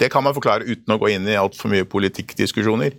[0.00, 2.96] det kan man forklare uten å gå inn i altfor mye politikkdiskusjoner.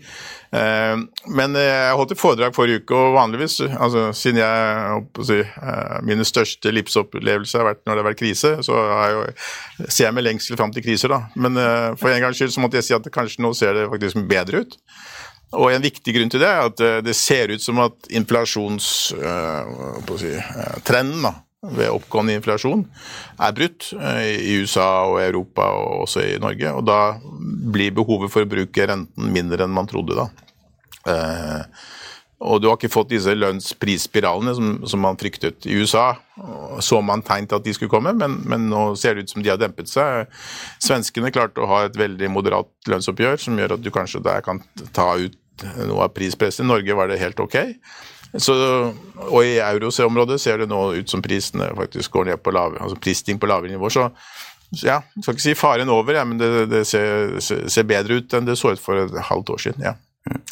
[0.49, 0.95] Eh,
[1.29, 6.73] men jeg holdt et foredrag forrige uke, og vanligvis, altså, siden jeg eh, mine største
[6.73, 9.13] livsopplevelser vært når det har vært krise, så jeg,
[9.88, 11.19] ser jeg med lengsel fram til kriser, da.
[11.39, 13.91] Men uh, for en gangs skyld så måtte jeg si at kanskje nå ser det
[13.93, 14.73] faktisk bedre ut.
[15.58, 20.29] Og en viktig grunn til det er at det ser ut som at inflasjonstrenden si,
[21.25, 22.86] da, ved oppgående inflasjon
[23.43, 26.71] er brutt i USA og Europa og også i Norge.
[26.71, 27.19] Og da
[27.73, 30.29] blir behovet for å bruke renten mindre enn man trodde da.
[31.10, 31.62] Eh,
[32.39, 35.65] og du har ikke fått disse lønnsprisspiralene som, som, man fryktet.
[35.67, 36.13] I USA
[36.80, 39.43] så man tegn til at de skulle komme, men, men, nå ser det ut som
[39.43, 40.32] de har dempet seg.
[40.80, 44.63] Svenskene klarte å ha et veldig moderat lønnsoppgjør, som gjør at du kanskje der kan
[44.95, 45.36] ta ut
[45.84, 46.63] noe av prispresset.
[46.63, 47.60] I Norge var det helt ok.
[48.39, 48.56] Så,
[49.25, 52.99] og i euroområdet ser det nå ut som prisene faktisk går ned på lave, altså
[53.02, 54.08] prisstigning på lavere nivå, Så
[54.86, 58.34] ja, jeg skal ikke si faren over, ja, men det, det ser, ser, bedre ut
[58.38, 59.84] enn det så ut for et halvt år siden.
[59.84, 59.95] ja.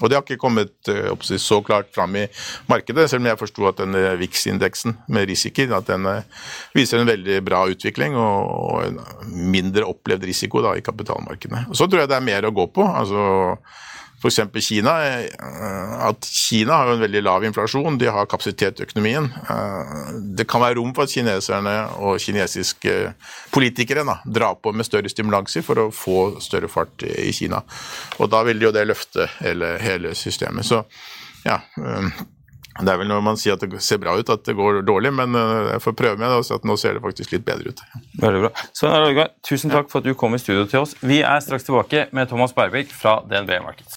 [0.01, 2.25] Og det har ikke kommet uh, så klart fram i
[2.69, 6.45] markedet, selv om jeg forsto at denne VIX-indeksen med risiko at den uh,
[6.77, 9.01] viser en veldig bra utvikling og en
[9.53, 11.67] mindre opplevd risiko da, i kapitalmarkedene.
[11.73, 12.85] Så tror jeg det er mer å gå på.
[12.85, 13.27] altså
[14.17, 14.39] F.eks.
[14.65, 15.07] Kina.
[15.07, 19.29] Eh, at Kina har jo en veldig lav inflasjon, de har kapasitet i økonomien.
[19.49, 19.97] Eh,
[20.37, 22.95] det kan være rom for at kineserne og kinesiske
[23.53, 27.61] politikere da, drar på med større stimulanser for å få større fart i Kina.
[28.17, 30.65] Og da vil jo det løfte hele, hele systemet.
[30.65, 30.81] Så
[31.45, 32.25] ja, eh,
[32.77, 35.13] det er vel når man sier at det ser bra ut at det går dårlig,
[35.17, 37.85] men jeg får prøve med det si at nå ser det faktisk litt bedre ut.
[38.21, 38.51] Veldig bra.
[38.73, 40.97] Svein Arne tusen takk for at du kom i studio til oss.
[41.01, 43.96] Vi er straks tilbake med Thomas Bergvik fra DNB Markets.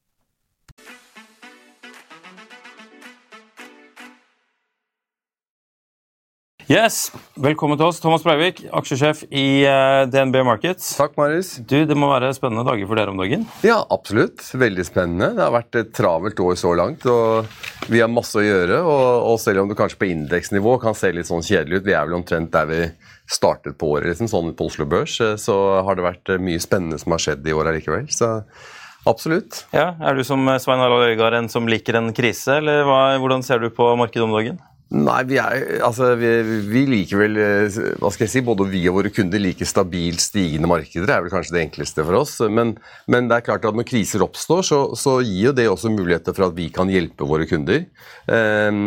[6.71, 10.93] Yes, Velkommen til oss, Thomas Breivik, aksjesjef i eh, DNB Markets.
[10.95, 11.49] Takk, Marius.
[11.67, 13.43] Du, Det må være spennende dager for dere om dagen?
[13.65, 14.39] Ja, absolutt.
[14.55, 15.33] Veldig spennende.
[15.35, 17.03] Det har vært et travelt år så langt.
[17.11, 18.77] og Vi har masse å gjøre.
[18.87, 19.03] Og,
[19.33, 22.07] og selv om det kanskje på indeksnivå kan se litt sånn kjedelig ut, vi er
[22.07, 22.81] vel omtrent der vi
[23.27, 26.63] startet på året, liksom, sånn på Oslo Børs, eh, så har det vært eh, mye
[26.63, 28.07] spennende som har skjedd i år allikevel.
[28.15, 28.37] Så
[29.11, 29.65] absolutt.
[29.75, 33.43] Ja, Er du som Svein Harald Øygard en som liker en krise, eller hva, hvordan
[33.43, 34.67] ser du på markedet om dagen?
[34.91, 36.29] Nei, vi, er, altså, vi,
[36.67, 40.19] vi, liker vel eh, hva skal jeg si, Både vi og våre kunder liker stabilt
[40.19, 41.05] stigende markeder.
[41.07, 42.33] Det er vel kanskje det enkleste for oss.
[42.51, 42.73] Men,
[43.07, 46.35] men det er klart at når kriser oppstår, så, så, gir jo det også muligheter
[46.35, 47.85] for at vi kan hjelpe våre kunder.
[48.27, 48.81] Eh,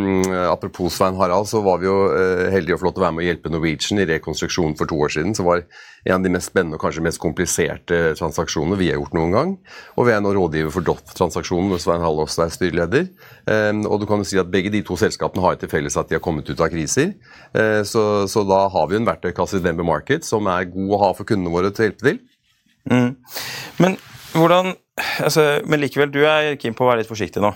[0.51, 3.29] apropos Svein Harald, så var vi jo eh, heldige og flott å være med å
[3.31, 5.33] hjelpe Norwegian i rekonstruksjonen for to år siden.
[5.33, 5.65] så var
[6.05, 9.57] en av de mest spennende og kanskje mest kompliserte transaksjonene vi har gjort noen gang.
[9.97, 13.09] Og vi er nå rådgiver for DOF-transaksjonen, hvor Svein Harald også er styreleder.
[13.49, 16.11] Eh, og du kan jo si at Begge de to selskapene har til felles at
[16.11, 17.13] de har kommet ut av kriser.
[17.57, 21.03] Uh, så, så, da har vi en verktøykasse i Denver Market som er god å
[21.05, 22.23] ha for kundene våre til å hjelpe til.
[22.91, 23.15] Mm.
[23.81, 23.97] Men
[24.35, 24.75] hvordan
[25.25, 27.55] altså, Men likevel, du er keen på å være litt forsiktig nå?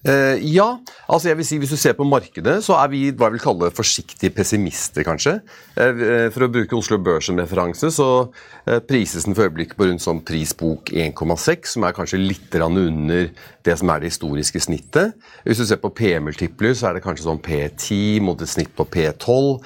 [0.00, 0.78] Uh, ja.
[1.12, 3.42] altså jeg vil si Hvis du ser på markedet, så er vi hva jeg vil
[3.42, 5.34] kalle forsiktige pessimister, kanskje.
[5.76, 9.90] Uh, for å bruke Oslo Børs som referanse, så uh, prises den for øyeblikket på
[9.90, 13.28] rundt sånn prisbok 1,6, som er kanskje litt under
[13.60, 15.12] det som er det historiske snittet.
[15.44, 18.86] Hvis du ser på P-multipler, så er det kanskje sånn P10 mot et snitt på
[18.88, 19.60] P12.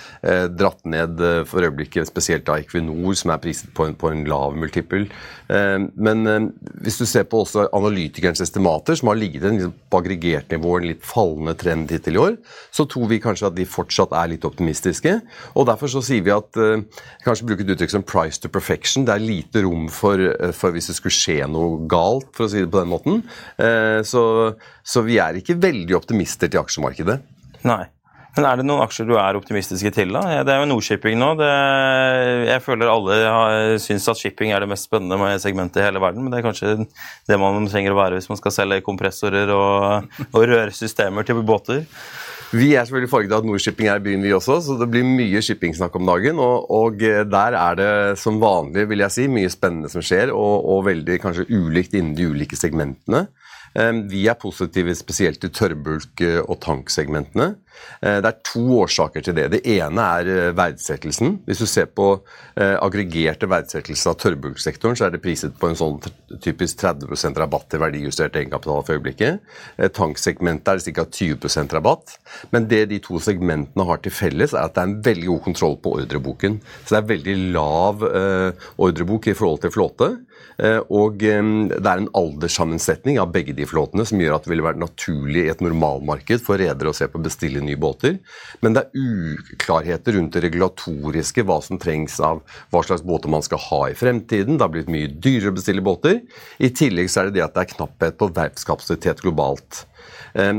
[0.58, 4.56] dratt ned for øyeblikket spesielt av Equinor, som er priset på en, på en lav
[4.58, 5.06] multiple.
[5.94, 6.50] men
[6.82, 10.76] hvis du ser på også analytikernes estimater, som har ligget en liksom, på aggregert nivå
[10.78, 12.37] en litt fallende trend hittil i år,
[12.74, 15.16] så tror vi kanskje at de fortsatt er litt optimistiske.
[15.54, 16.82] og Derfor så sier vi at uh,
[17.24, 19.06] kanskje bruke et uttrykk som 'price to perfection'.
[19.06, 22.52] Det er lite rom for, uh, for, hvis det skulle skje noe galt, for å
[22.52, 23.22] si det på den måten.
[23.58, 27.20] Uh, så, så vi er ikke veldig optimister til aksjemarkedet.
[27.64, 27.84] Nei.
[28.34, 30.10] Men Er det noen aksjer du er optimistiske til?
[30.14, 30.42] da?
[30.42, 31.30] Det er jo Nordshipping nå.
[31.38, 31.50] Det,
[32.48, 36.24] jeg føler alle syns at shipping er det mest spennende med segmentet i hele verden,
[36.24, 36.74] men det er kanskje
[37.30, 41.86] det man trenger å være hvis man skal selge kompressorer og, og rørsystemer til båter.
[42.54, 45.06] Vi er selvfølgelig farget av at Nordshipping er i byen, vi også, så det blir
[45.06, 46.38] mye shippingsnakk om dagen.
[46.42, 47.88] Og, og, der er det
[48.20, 52.14] som vanlig, vil jeg si, mye spennende som skjer, og, og veldig kanskje ulikt innen
[52.18, 53.26] de ulike segmentene.
[54.06, 57.56] Vi er positive spesielt til tørrbulk- og tanksegmentene.
[58.04, 59.46] Eh, det er to årsaker til det.
[59.54, 61.38] Det ene er eh, verdsettelsen.
[61.48, 62.08] Hvis du ser på
[62.60, 65.98] eh, aggregerte verdsettelser av tørrbulksektoren, så er det priset på en sånn
[66.44, 69.40] typisk 30% rabatt til verdijustert egenkapital for øyeblikket.
[69.96, 71.06] Tanksegmentet er ca.
[71.06, 72.16] 20% rabatt.
[72.54, 75.42] Men det de to segmentene har til felles, er at det er en veldig god
[75.48, 76.60] kontroll på ordreboken.
[76.84, 78.04] Så det er veldig lav
[78.82, 80.10] ordrebok i forhold til flåte.
[80.94, 84.82] Og det er en alderssammensetning av begge de flåtene som gjør at det ville vært
[84.82, 88.18] naturlig i et normalmarked for redere å se på bestilling nye båter.
[88.64, 88.92] Men det er
[89.55, 93.96] uklarheter rundt det regulatoriske, hva som trengs av hva slags båter man skal ha i
[93.98, 94.59] fremtiden.
[94.59, 96.22] Det har blitt mye dyrere å bestille båter.
[96.59, 99.85] I tillegg så er det det at det er knapphet på verftskapasitet globalt.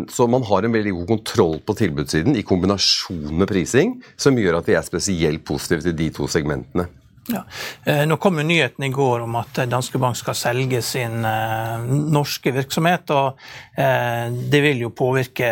[0.09, 4.61] Så man har en veldig god kontroll på tilbudssiden i kombinasjon med prising, som gjør
[4.61, 6.87] at vi er spesielt positive til de to segmentene.
[7.27, 7.41] Ja.
[7.83, 11.87] Eh, nå kom jo nyheten i går om at Danske Bank skal selge sin eh,
[12.13, 13.09] norske virksomhet.
[13.15, 13.39] og
[13.77, 15.49] eh, Det vil jo påvirke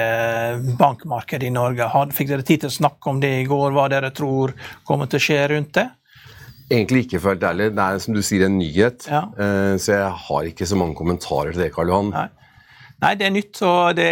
[0.79, 1.89] bankmarkedet i Norge.
[2.13, 4.53] Fikk dere tid til å snakke om det i går, hva dere tror
[4.85, 5.89] kommer til å skje rundt det?
[6.69, 7.71] Egentlig ikke, for helt ærlig.
[7.75, 9.05] Det er som du sier en nyhet.
[9.11, 9.25] Ja.
[9.77, 12.13] Så jeg har ikke så mange kommentarer til det, Karl Johan.
[12.15, 12.29] Nei.
[13.03, 14.07] Nei, det er nytt, og det,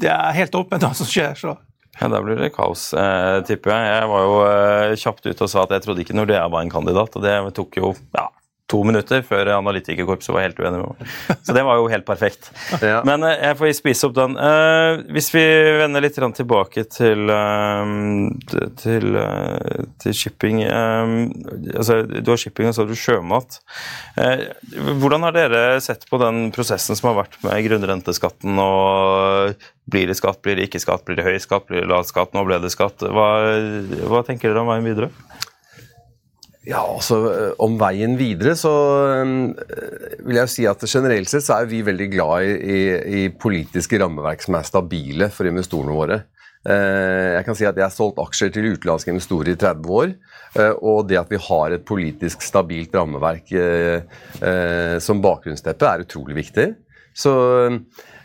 [0.00, 1.34] det er helt åpent hva som skjer.
[1.36, 1.56] så
[2.00, 3.92] ja, Da blir det kaos, eh, tipper jeg.
[3.92, 6.72] Jeg var jo eh, kjapt ute og sa at jeg trodde ikke Nordea var en
[6.72, 7.16] kandidat.
[7.16, 8.28] og Det tok jo ja,
[8.70, 11.38] to minutter før analytikerkorpset var helt uenig med meg.
[11.46, 12.50] Så det var jo helt perfekt.
[12.86, 13.00] Ja.
[13.08, 14.34] Men eh, jeg får spise opp den.
[14.38, 15.42] Uh, hvis vi
[15.80, 17.88] vender litt tilbake til, uh,
[18.78, 19.16] til,
[20.02, 23.58] til shipping altså, Du har shipping og så har du sjømat.
[25.00, 28.60] hvordan har dere sett på den prosessen som har vært med grunnrenteskatten?
[28.60, 29.56] og
[29.90, 32.32] Blir det skatt, blir det ikke skatt, blir det høy skatt, blir det lav skatt?
[32.36, 33.02] Nå ble det skatt.
[33.02, 33.28] Hva,
[34.10, 35.10] hva tenker dere om veien videre?
[36.66, 37.16] Ja, altså
[37.62, 38.72] Om veien videre så
[39.22, 39.52] øh,
[40.26, 42.80] vil jeg si at generelt sett så er vi veldig glad i, i,
[43.20, 46.22] i politiske rammeverk som er stabile for investorene våre.
[46.66, 50.16] Uh, jeg kan si at jeg har solgt aksjer til utenlandske investorer i 30 år.
[50.80, 53.50] Og det at vi har et politisk stabilt rammeverk
[55.04, 56.64] som bakgrunnsteppe, er utrolig viktig.
[57.16, 57.32] Så
[57.66, 57.78] eh,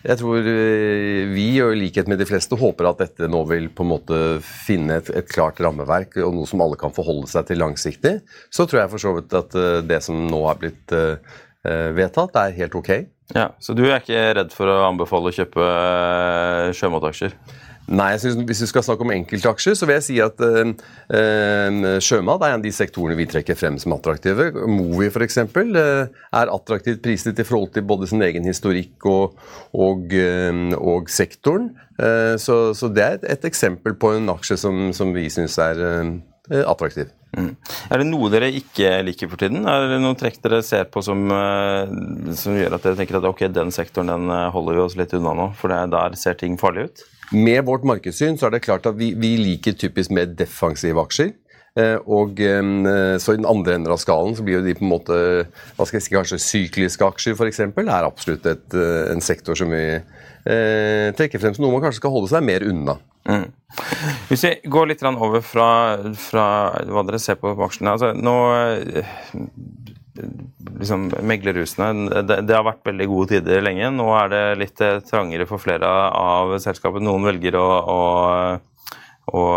[0.03, 3.69] jeg tror eh, vi, og i likhet med de fleste, håper at dette nå vil
[3.73, 7.47] på en måte finne et, et klart rammeverk og noe som alle kan forholde seg
[7.49, 8.17] til langsiktig.
[8.53, 10.99] Så tror jeg for så vidt at eh, det som nå er blitt
[11.61, 12.87] vedtatt, er helt ok.
[13.35, 15.65] Ja, Så du er ikke redd for å anbefale å kjøpe
[16.73, 17.35] sjømataksjer?
[17.91, 21.99] Nei, jeg synes Hvis vi skal snakke om enkeltaksjer, så vil jeg si at øh,
[21.99, 24.51] sjømat er en av de sektorene vi trekker frem som attraktive.
[24.71, 25.37] Movi f.eks.
[25.43, 29.35] Øh, er attraktivt priset i forhold til både sin egen historikk og,
[29.73, 31.71] og, øh, og sektoren.
[32.41, 35.77] Så, så, det er et, et, eksempel på en aksje som, som vi syns er
[36.49, 37.11] attraktiv.
[37.31, 37.53] Mm.
[37.87, 39.63] Er det noe dere ikke liker for tiden?
[39.69, 41.21] Er det noen trekk dere ser på som,
[42.35, 45.35] som gjør at dere tenker at ok, den sektoren den holder vi oss litt unna
[45.37, 47.05] nå, for der ser ting farlig ut?
[47.31, 51.31] Med vårt markedssyn så er det klart at vi, vi liker typisk mer defensive aksjer.
[51.79, 54.83] Eh, og eh, så I den andre enden av skalaen så blir jo de på
[54.83, 55.19] en måte
[55.77, 57.61] hva skal jeg si, kanskje sykliske aksjer f.eks.
[57.63, 62.01] er absolutt et, eh, en sektor som vi eh, trekker frem som noe man kanskje
[62.01, 62.97] skal holde seg mer unna.
[63.29, 63.47] Mm.
[64.27, 65.69] Hvis vi går litt over fra,
[66.19, 66.45] fra
[66.89, 68.33] hva dere ser på aksjene altså nå
[70.79, 73.91] liksom, meglerhusene det, det, har vært veldig gode tider lenge.
[73.95, 77.07] Nå er det litt eh, trangere for flere av selskapene.
[77.07, 78.01] Noen velger å, å,
[79.31, 79.47] å,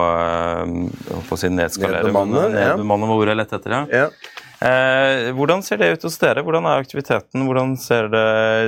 [1.18, 2.06] å få sin nedskalere.
[2.06, 3.18] Nedbemanne, nedbemanne ja.
[3.18, 4.04] ordet lett etter, ja.
[4.04, 4.40] ja.
[4.64, 6.44] Eh, hvordan ser det ut hos dere?
[6.46, 7.44] Hvordan er aktiviteten?
[7.48, 8.26] Hvordan ser det,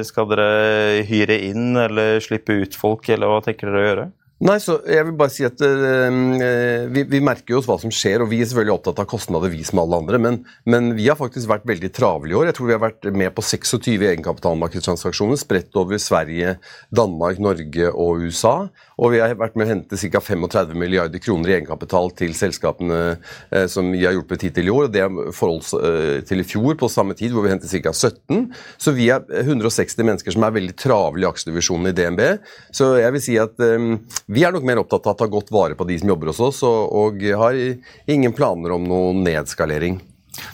[0.09, 4.07] Skal dere hyre inn eller slippe ut folk, eller hva tenker dere å gjøre?
[4.37, 6.12] Nei, så jeg vil bare si at uh,
[6.92, 9.49] vi, vi, merker jo oss hva som skjer, og vi er selvfølgelig opptatt av kostnader,
[9.49, 10.18] vi som alle andre.
[10.20, 10.35] Men,
[10.68, 12.51] men, vi har faktisk vært veldig travle i år.
[12.51, 16.59] Jeg tror vi har vært med på 26 egenkapitalmarkedstransaksjoner spredt over Sverige,
[16.92, 18.68] Danmark, Norge og USA.
[19.01, 20.20] Og vi har vært med å hente ca.
[20.20, 24.90] 35 milliarder kroner i egenkapital til selskapene uh, som vi har hjulpet hittil i år.
[24.90, 27.94] og Det er forhold uh, til i fjor på samme tid, hvor vi hentet ca.
[27.96, 28.53] 17.
[28.77, 32.25] Så vi er 160 mennesker som er veldig travle i aksjedivisjonen i DNB.
[32.77, 33.57] Så jeg vil si at
[34.27, 36.43] vi er nok mer opptatt av å ta godt vare på de som jobber hos
[36.43, 37.59] oss, og, og har
[38.11, 40.01] ingen planer om noen nedskalering.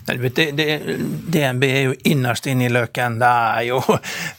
[0.07, 0.81] Det, det,
[1.27, 3.19] DNB er jo innerst inne i løken.
[3.21, 3.79] Det er jo,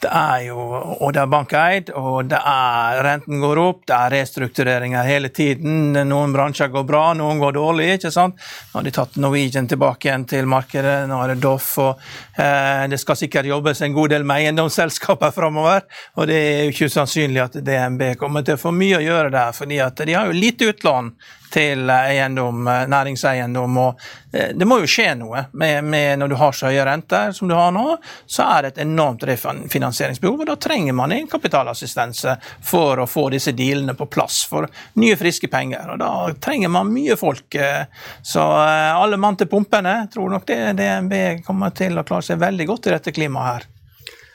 [0.03, 4.13] det er jo Og det er bankeid, og det er renten går opp, det er
[4.17, 5.95] restruktureringer hele tiden.
[6.09, 7.89] Noen bransjer går bra, noen går dårlig.
[7.97, 8.35] ikke sant?
[8.71, 11.77] Nå har de tatt Norwegian tilbake igjen til markedet, nå er det Doff.
[11.79, 12.01] og
[12.37, 16.73] eh, Det skal sikkert jobbes en god del med eiendomsselskaper framover, og det er jo
[16.75, 20.17] ikke usannsynlig at DNB kommer til å få mye å gjøre der, fordi at de
[20.17, 21.13] har jo lite utlån
[21.53, 23.77] til eiendom, eh, næringseiendom.
[23.77, 23.99] og
[24.33, 27.49] eh, Det må jo skje noe med, med når du har så høye renter som
[27.49, 27.97] du har nå.
[28.25, 33.53] Så er det et enormt refinansieringsbehov, og da trenger man egenkapitalassistanse for å få disse
[33.57, 34.69] dealene på plass for
[35.01, 35.93] nye, friske penger.
[35.93, 37.47] og Da trenger man mye folk.
[37.55, 37.85] Eh,
[38.21, 40.07] så alle mann til pumpene.
[40.13, 43.72] Tror nok det DNB kommer til å klare seg veldig godt i dette klimaet her.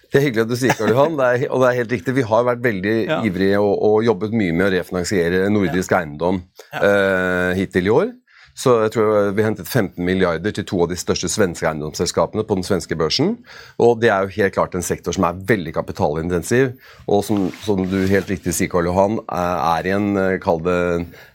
[0.09, 2.15] Det er hyggelig at du sier Karl Johan, det er, og det er helt riktig.
[2.17, 3.19] Vi har vært veldig ja.
[3.29, 6.01] ivrige og, og, jobbet mye med å refinansiere nordisk ja.
[6.01, 6.41] eiendom
[6.73, 6.81] ja.
[6.81, 8.15] Uh, hittil i år.
[8.59, 12.57] Så jeg tror vi hentet 15 milliarder til to av de største svenske eiendomsselskapene på
[12.59, 13.37] den svenske børsen.
[13.79, 16.73] Og det er jo helt klart en sektor som er veldig kapitalintensiv,
[17.07, 20.09] og som, som du helt riktig sier, Karl Johan, er i en,
[20.43, 20.79] kall det,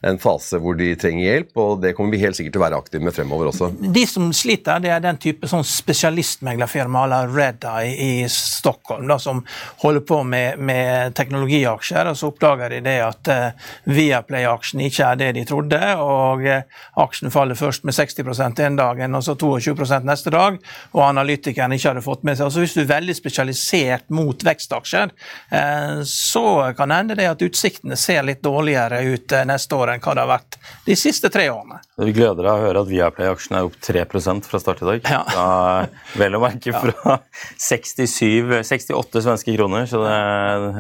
[0.03, 2.81] en fase hvor de trenger hjelp, og det kommer vi helt sikkert til å være
[2.83, 3.71] aktive med fremover også.
[3.95, 9.19] De som sliter, det er den type sånn spesialistmeglerfirma eller Red Eye i Stockholm, da,
[9.21, 9.39] som
[9.85, 15.23] holder på med, med teknologiaksjer, og så oppdager de det at uh, Viaplay-aksjen ikke er
[15.23, 15.81] det de trodde.
[16.03, 16.83] og uh,
[17.13, 20.57] aksjen faller først med 60% en dagen, og så 22% neste dag,
[20.93, 22.47] og analytikeren ikke hadde fått med seg.
[22.47, 25.13] Altså Hvis du er veldig spesialisert mot vekstaksjer,
[25.53, 26.45] eh, så
[26.77, 30.15] kan det hende det at utsiktene ser litt dårligere ut eh, neste år enn hva
[30.17, 31.81] det har vært de siste tre årene.
[31.93, 34.03] Vi gleder deg å høre at Viaplay-aksjen er opp 3
[34.47, 35.03] fra start i dag.
[35.13, 35.19] Ja.
[35.29, 37.19] Da, vel å merke fra
[37.61, 40.15] 67, 68 svenske kroner, så det,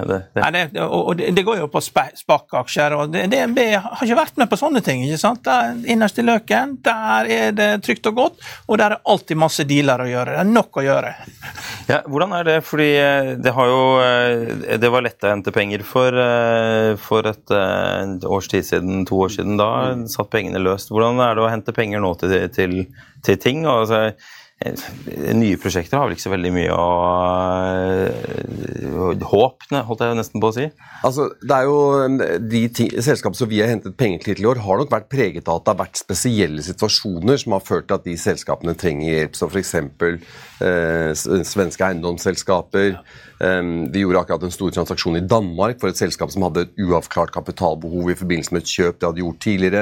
[0.09, 0.41] det, det.
[0.41, 4.57] Nei, det, og det går jo på SPAC-aksjer, og DNB har ikke vært med på
[4.57, 5.03] sånne ting.
[5.05, 5.43] ikke sant?
[5.45, 9.41] Det er innerst i Løken, der er det trygt og godt, og der er alltid
[9.43, 10.33] masse dealer å gjøre.
[10.33, 11.13] Det er nok å gjøre.
[11.91, 12.57] Ja, hvordan er det?
[12.65, 17.27] Fordi eh, det har jo eh, Det var lett å hente penger for, eh, for
[17.29, 19.59] et, et års tid siden, to år siden.
[19.61, 19.69] Da
[20.09, 20.89] satt pengene løst.
[20.89, 22.79] Hvordan er det å hente penger nå til, til,
[23.25, 23.65] til ting?
[23.69, 24.13] Altså,
[24.63, 26.83] Eh, nye prosjekter har vel ikke så veldig mye å
[28.93, 30.67] uh, håp, holdt jeg nesten på å si.
[31.03, 31.79] Altså, det er jo
[32.53, 32.61] De
[33.03, 35.65] selskapene som vi har hentet penger til i år, har nok vært preget av at
[35.65, 39.51] det har vært spesielle situasjoner som har ført til at de selskapene trenger hjelp, som
[39.51, 39.75] f.eks.
[40.63, 42.97] Uh, svenske eiendomsselskaper.
[43.43, 47.33] Vi gjorde akkurat en stor transaksjon i Danmark for et selskap som hadde et uavklart
[47.35, 49.81] kapitalbehov i forbindelse med et kjøp de hadde gjort tidligere.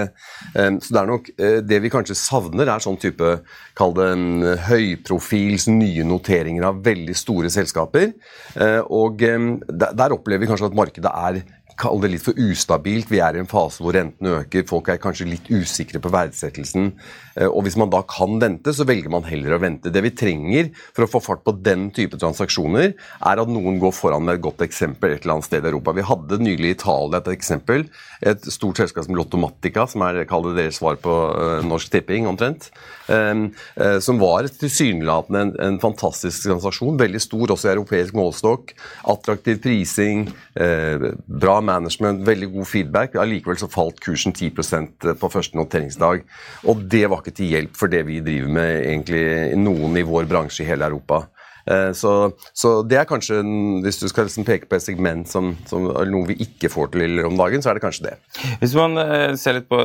[0.55, 3.35] Så det er nok uh, Det vi kanskje savner, er sånn type
[3.77, 4.25] Kall det en
[4.65, 8.11] høyprofils, nye noteringer av veldig store selskaper.
[8.55, 11.41] Eh, og eh, der, der opplever vi kanskje at markedet er
[11.81, 13.09] kall det litt for ustabilt.
[13.09, 16.91] Vi er i en fase hvor rentene øker, folk er kanskje litt usikre på verdsettelsen.
[17.35, 19.91] Eh, og hvis man da kan vente, så velger man heller å vente.
[19.93, 23.95] Det vi trenger for å få fart på den type transaksjoner, er at noen går
[23.95, 25.95] foran med et godt eksempel et eller annet sted i Europa.
[25.95, 27.87] Vi hadde nylig i Italia et eksempel.
[28.21, 32.69] Et stort selskap som Lottomatica, som er det deres svar på uh, Norsk Tipping omtrent.
[33.07, 36.99] Um, uh, som var tilsynelatende en, en fantastisk transaksjon.
[36.99, 38.75] Veldig stor, også i europeisk målestokk.
[39.11, 43.15] Attraktiv prising, bra management, veldig god feedback.
[43.19, 46.23] Allikevel så falt kursen 10% på første noteringsdag.
[46.69, 49.23] Og det var ikke til hjelp for det vi driver med egentlig
[49.61, 51.25] noen i vår bransje i hele Europa.
[51.65, 53.41] Eh, så, så, det er kanskje,
[53.85, 57.21] hvis du skal liksom peke på et segment som, som noe vi ikke får til
[57.27, 58.15] om dagen, så er det kanskje det.
[58.63, 59.79] Hvis man eh, ser litt på,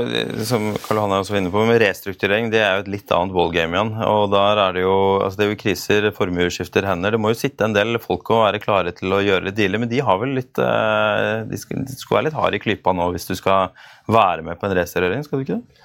[0.48, 3.76] som Karl Hanne også inne på, med restrukturering, det er jo et litt annet ballgame
[3.76, 3.94] igjen.
[4.06, 7.14] og der er Det jo, altså det er jo kriser, formuer skifter hender.
[7.14, 9.82] Det må jo sitte en del folk og være klare til å gjøre litt dealer,
[9.82, 13.28] men de har vel litt eh, De skal være litt harde i klypa nå hvis
[13.28, 13.74] du skal
[14.10, 15.84] være med på en restrukturering, skal du ikke det?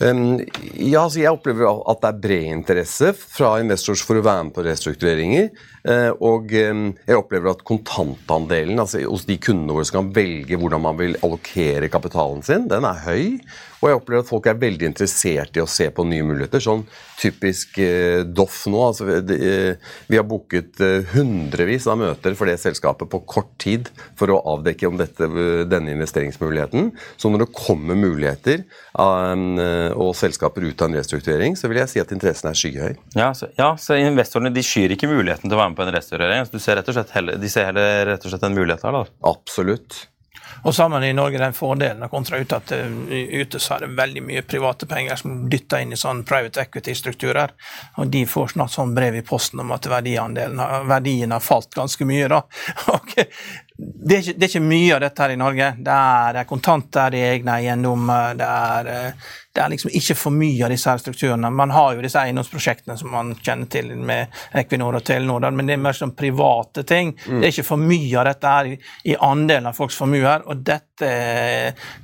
[0.00, 4.54] Ja, altså Jeg opplever at det er bred interesse fra investors for å være med
[4.56, 5.50] på restruktureringer.
[5.84, 10.86] Eh, og jeg opplever at kontantandelen altså hos de kundene våre som kan velge hvordan
[10.86, 13.26] man vil allokere kapitalen sin, den er høy.
[13.80, 16.60] Og jeg opplever at folk er veldig interessert i å se på nye muligheter.
[16.60, 16.84] Sånn
[17.20, 18.80] typisk eh, Doff nå.
[18.90, 23.52] altså Vi, eh, vi har booket eh, hundrevis av møter for det selskapet på kort
[23.60, 23.88] tid
[24.20, 25.28] for å avdekke om dette,
[25.70, 26.92] denne investeringsmuligheten.
[27.20, 29.58] Så når det kommer muligheter um,
[29.96, 32.94] og selskaper ut av en restrukturering, så vil jeg si at interessen er skyhøy.
[33.16, 35.96] Ja, så, ja, så investorene de skyr ikke muligheten til å være med på en?
[36.00, 38.86] Altså, du ser rett og slett heller, de ser heller rett og slett en mulighet
[38.86, 39.00] her?
[39.00, 39.04] da?
[39.30, 40.04] Absolutt.
[40.62, 43.86] Og så har man i Norge den fordelen kontra ute at eh, ute så er
[43.86, 47.54] det veldig mye private penger som dytter inn i sånn private equity-strukturer.
[48.02, 52.28] Og de får snart sånn brev i posten om at verdien har falt ganske mye.
[52.28, 52.44] da.
[53.00, 53.30] Okay
[53.80, 55.68] det er, ikke, det er, ikke, mye av dette her i Norge.
[55.78, 58.34] Det er, det er kontanter, det er egne eiendommer.
[58.38, 61.50] Det er, eh, det er liksom ikke for mye av disse her strukturene.
[61.50, 65.74] Man har jo disse eiendomsprosjektene som man kjenner til med Equinor og Telenor, men det
[65.74, 67.10] er mer sånn private ting.
[67.26, 67.40] Mm.
[67.40, 68.76] Det er ikke for mye av dette her i,
[69.10, 70.46] i andelen av folks formuer.
[70.46, 71.10] Og dette,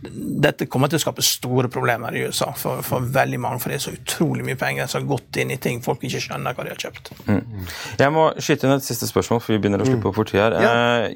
[0.02, 3.78] dette, kommer til å skape store problemer i USA for, for, veldig mange, for det
[3.78, 6.66] er så utrolig mye penger som har gått inn i ting folk ikke skjønner hva
[6.66, 7.12] de har kjøpt.
[7.30, 7.70] Mm.
[8.02, 10.42] Jeg må skyte inn et siste spørsmål, for vi begynner å slippe opp for tid
[10.42, 10.58] her.
[10.66, 10.74] Ja.
[11.06, 11.08] Eh,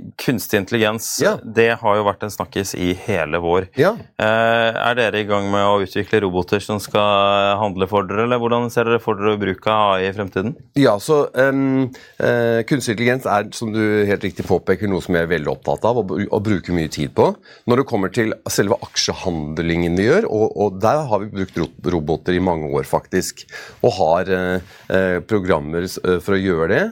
[0.51, 1.39] kunstig intelligens, ja.
[1.43, 3.69] det har jo vært en snakkis i hele vår.
[3.79, 3.95] Ja.
[4.19, 8.41] Eh, er dere i gang med å utvikle roboter som skal handle for dere, eller
[8.41, 10.55] hvordan ser dere for dere bruk av AI i fremtiden?
[10.79, 11.91] Ja, så um,
[12.21, 15.87] uh, Kunstig intelligens er, som du helt riktig påpeker, noe som jeg er veldig opptatt
[15.87, 17.31] av og, og bruker mye tid på.
[17.71, 22.37] Når det kommer til selve aksjehandlingen vi gjør, og, og der har vi brukt roboter
[22.37, 23.47] i mange år, faktisk,
[23.85, 25.87] og har uh, programmer
[26.21, 26.83] for å gjøre det.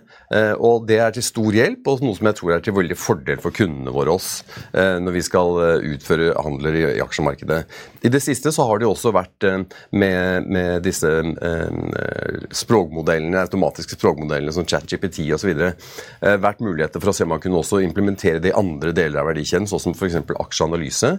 [0.62, 3.40] Og det er til stor hjelp, og noe som jeg tror er til veldig fordel
[3.42, 7.62] for for kundene våre oss eh, når vi skal eh, utføre handler i, aksjemarkedet.
[8.04, 9.60] I det siste så har det også vært eh,
[9.98, 11.08] med, med disse
[12.54, 15.50] språkmodellene, automatiske språkmodellene som ChatGPT osv.
[16.20, 19.30] vært muligheter for å se om man kunne også implementere det i andre deler av
[19.30, 20.18] verdikjeden, sånn som f.eks.
[20.44, 21.10] aksjeanalyse.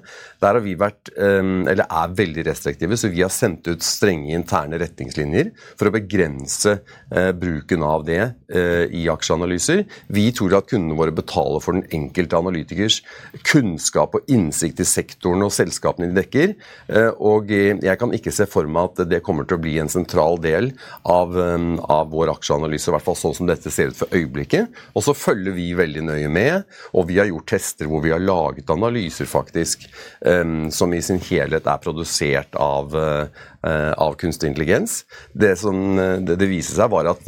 [0.43, 4.79] Der har vi vært, eller er veldig restriktive, så vi har sendt ut strenge interne
[4.81, 6.77] retningslinjer for å begrense
[7.39, 8.21] bruken av det
[8.95, 9.85] i aksjeanalyser.
[10.15, 12.99] Vi tror at kundene våre betaler for den enkelte enkelte analytikers
[13.47, 16.55] kunnskap og innsikt i sektoren og selskapene de dekker.
[16.91, 19.91] Eh, og jeg kan ikke se for meg at det kommer til å bli en
[19.91, 20.71] sentral del
[21.03, 21.57] av, eh,
[21.89, 24.67] av vår aksjeanalyse, i hvert fall sånn som dette ser ut for øyeblikket.
[24.95, 26.63] Og så følger vi veldig nøye med,
[26.93, 29.87] og vi har gjort tester hvor vi har laget analyser faktisk
[30.25, 32.95] eh, som i sin helhet er produsert av,
[33.61, 35.03] av kunstig intelligens.
[35.33, 37.25] Det som det, det viser seg, var at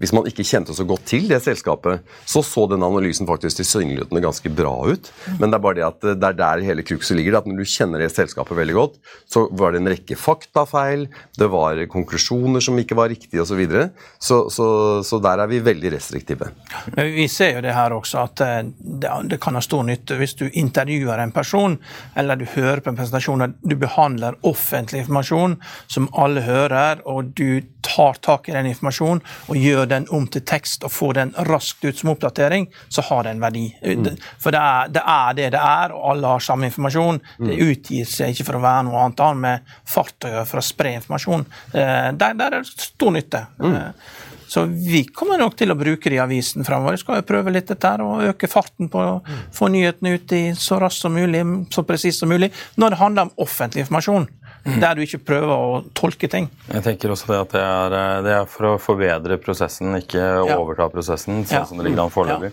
[0.00, 4.22] hvis man ikke kjente så godt til det selskapet, så så den analysen faktisk tilsynelatende
[4.24, 5.10] ganske bra ut.
[5.38, 7.38] Men det er bare det at det er der hele cruxet ligger.
[7.38, 8.96] at Når du kjenner det selskapet veldig godt,
[9.30, 11.06] så var det en rekke faktafeil,
[11.38, 13.54] det var konklusjoner som ikke var riktige osv.
[13.54, 13.90] Så, videre.
[14.18, 16.50] så så Så der er vi veldig restriktive.
[16.96, 20.34] Vi ser jo det her også, at eh, det, det kan ha stor nytte hvis
[20.34, 21.78] du intervjuer en person,
[22.16, 27.32] eller du hører på en presentasjon og du behandler offentlig informasjon som alle hører, og
[27.36, 29.20] du tar tak i den informasjonen
[29.52, 33.24] og gjør den om til tekst og får den raskt ut som oppdatering, så har
[33.24, 33.66] det en verdi.
[33.84, 34.08] Mm.
[34.40, 37.20] For det er, det er, det det er, og alle har samme informasjon.
[37.38, 37.64] Det mm.
[37.68, 40.66] utgir seg ikke for å være noe annet annet med fart å gjøre for å
[40.66, 41.48] spre informasjon.
[41.72, 43.46] Eh, der, der er det stor nytte.
[43.60, 43.74] Mm.
[43.74, 44.14] Eh,
[44.54, 46.98] så vi kommer nok til å bruke det i avisen framover.
[47.00, 49.16] Skal jo prøve litt dette her, og øke farten på å
[49.54, 51.42] få nyhetene ut i så raskt som mulig,
[51.74, 52.52] så presist som mulig.
[52.78, 54.28] Når det handler om offentlig informasjon,
[54.64, 56.46] der du ikke prøver å tolke ting.
[56.72, 60.22] Jeg tenker også det at det er, eh, det er for å forbedre prosessen, ikke
[60.48, 60.56] Ja.
[60.56, 61.44] overta prosessen.
[61.44, 61.64] sånn Ja.
[61.64, 62.52] som det ligger an foreløpig.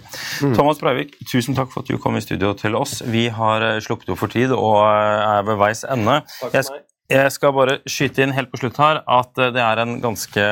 [0.55, 3.01] Thomas Breivik, tusen takk for at du kom i studio til oss.
[3.05, 6.21] Vi har eh, sluppet opp for tid og eh, er ved veis ende.
[6.53, 6.65] Jeg,
[7.09, 10.45] jeg skal bare skyte inn helt på slutt her at det er en ganske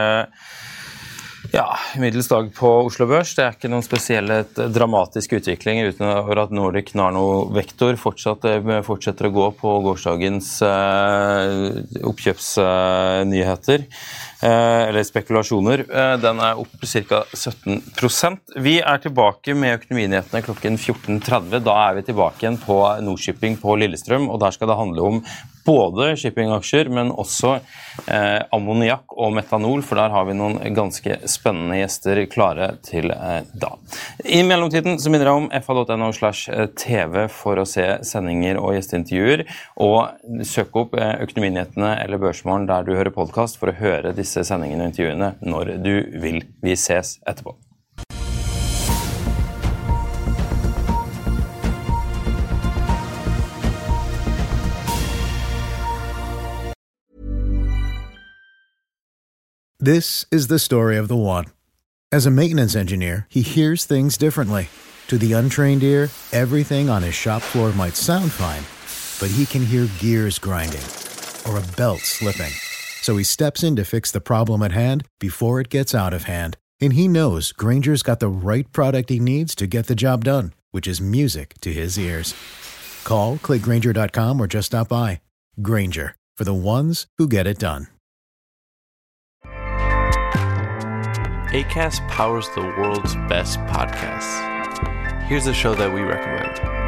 [1.52, 1.66] ja,
[1.98, 3.32] middels dag på Oslo Børs.
[3.38, 7.24] Det er ikke noen spesielle t- dramatiske utviklinger utover at Nordic Narno
[7.56, 11.80] Vektor fortsatt, eh, fortsetter å gå på gårsdagens eh,
[12.12, 13.86] oppkjøpsnyheter.
[13.88, 15.84] Eh, eller spekulasjoner.
[15.90, 17.24] Eh, den er opp ca.
[17.34, 21.60] 17% Vi er tilbake med Økonominyhetene klokken 14.30.
[21.66, 25.24] Da er vi tilbake igjen på Nordshipping på Lillestrøm, og der skal det handle om
[25.70, 27.58] både shippingaksjer, men også
[28.08, 33.42] eh, ammoniakk og metanol, for der har vi noen ganske spennende gjester klare til eh,
[33.54, 33.74] da.
[34.26, 39.46] I mellomtiden så minner jeg om fa.no slash tv for å se sendinger og gjesteintervjuer,
[39.86, 44.29] og søk opp eh, Økonominyhetene eller Børsmorgen der du hører podkast for å høre disse
[44.30, 46.44] sendingene og intervjuene når du vil.
[46.64, 47.56] Vi ses etterpå.
[59.82, 61.46] This is the story of the one.
[62.12, 64.68] As a maintenance engineer, he hears things differently.
[65.08, 68.64] To the untrained ear, everything on his shop floor might sound fine,
[69.20, 70.84] but he can hear gears grinding
[71.48, 72.52] or a belt slipping.
[73.02, 76.24] So he steps in to fix the problem at hand before it gets out of
[76.24, 76.58] hand.
[76.82, 80.54] And he knows Granger's got the right product he needs to get the job done,
[80.72, 82.34] which is music to his ears.
[83.04, 85.22] Call, clickgranger.com, or just stop by.
[85.62, 87.88] Granger, for the ones who get it done.
[91.52, 95.24] ACAST powers the world's best podcasts.
[95.24, 96.79] Here's a show that we recommend.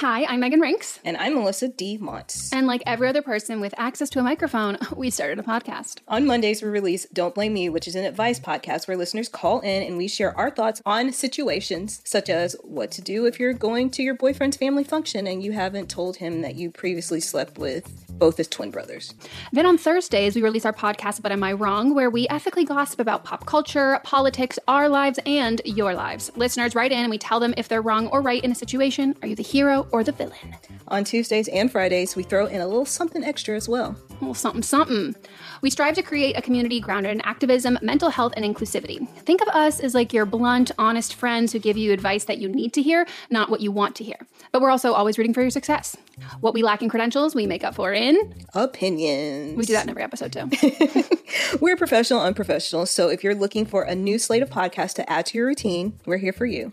[0.00, 1.00] Hi, I'm Megan Rinks.
[1.06, 1.96] And I'm Melissa D.
[1.96, 2.50] Montz.
[2.52, 6.00] And like every other person with access to a microphone, we started a podcast.
[6.06, 9.60] On Mondays, we release Don't Blame Me, which is an advice podcast where listeners call
[9.60, 13.54] in and we share our thoughts on situations such as what to do if you're
[13.54, 17.56] going to your boyfriend's family function and you haven't told him that you previously slept
[17.56, 19.14] with both as twin brothers.
[19.52, 23.00] Then on Thursdays, we release our podcast, But Am I Wrong, where we ethically gossip
[23.00, 26.30] about pop culture, politics, our lives, and your lives.
[26.36, 29.14] Listeners write in and we tell them if they're wrong or right in a situation.
[29.22, 30.56] Are you the hero or the villain?
[30.88, 33.96] On Tuesdays and Fridays, we throw in a little something extra as well.
[34.20, 35.14] Well, something, something.
[35.60, 39.08] We strive to create a community grounded in activism, mental health, and inclusivity.
[39.20, 42.48] Think of us as like your blunt, honest friends who give you advice that you
[42.48, 44.16] need to hear, not what you want to hear.
[44.52, 45.96] But we're also always rooting for your success.
[46.40, 48.16] What we lack in credentials, we make up for in
[48.54, 49.56] opinions.
[49.56, 50.50] We do that in every episode too.
[51.60, 52.86] we're professional, unprofessional.
[52.86, 55.98] So if you're looking for a new slate of podcasts to add to your routine,
[56.06, 56.72] we're here for you.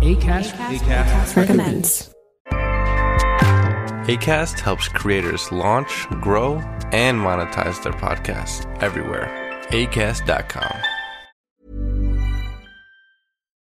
[0.00, 2.14] ACAST, ACAST, ACAST recommends.
[4.08, 6.56] ACAST helps creators launch, grow,
[6.92, 9.28] and monetize their podcasts everywhere.
[9.70, 10.97] ACAST.com.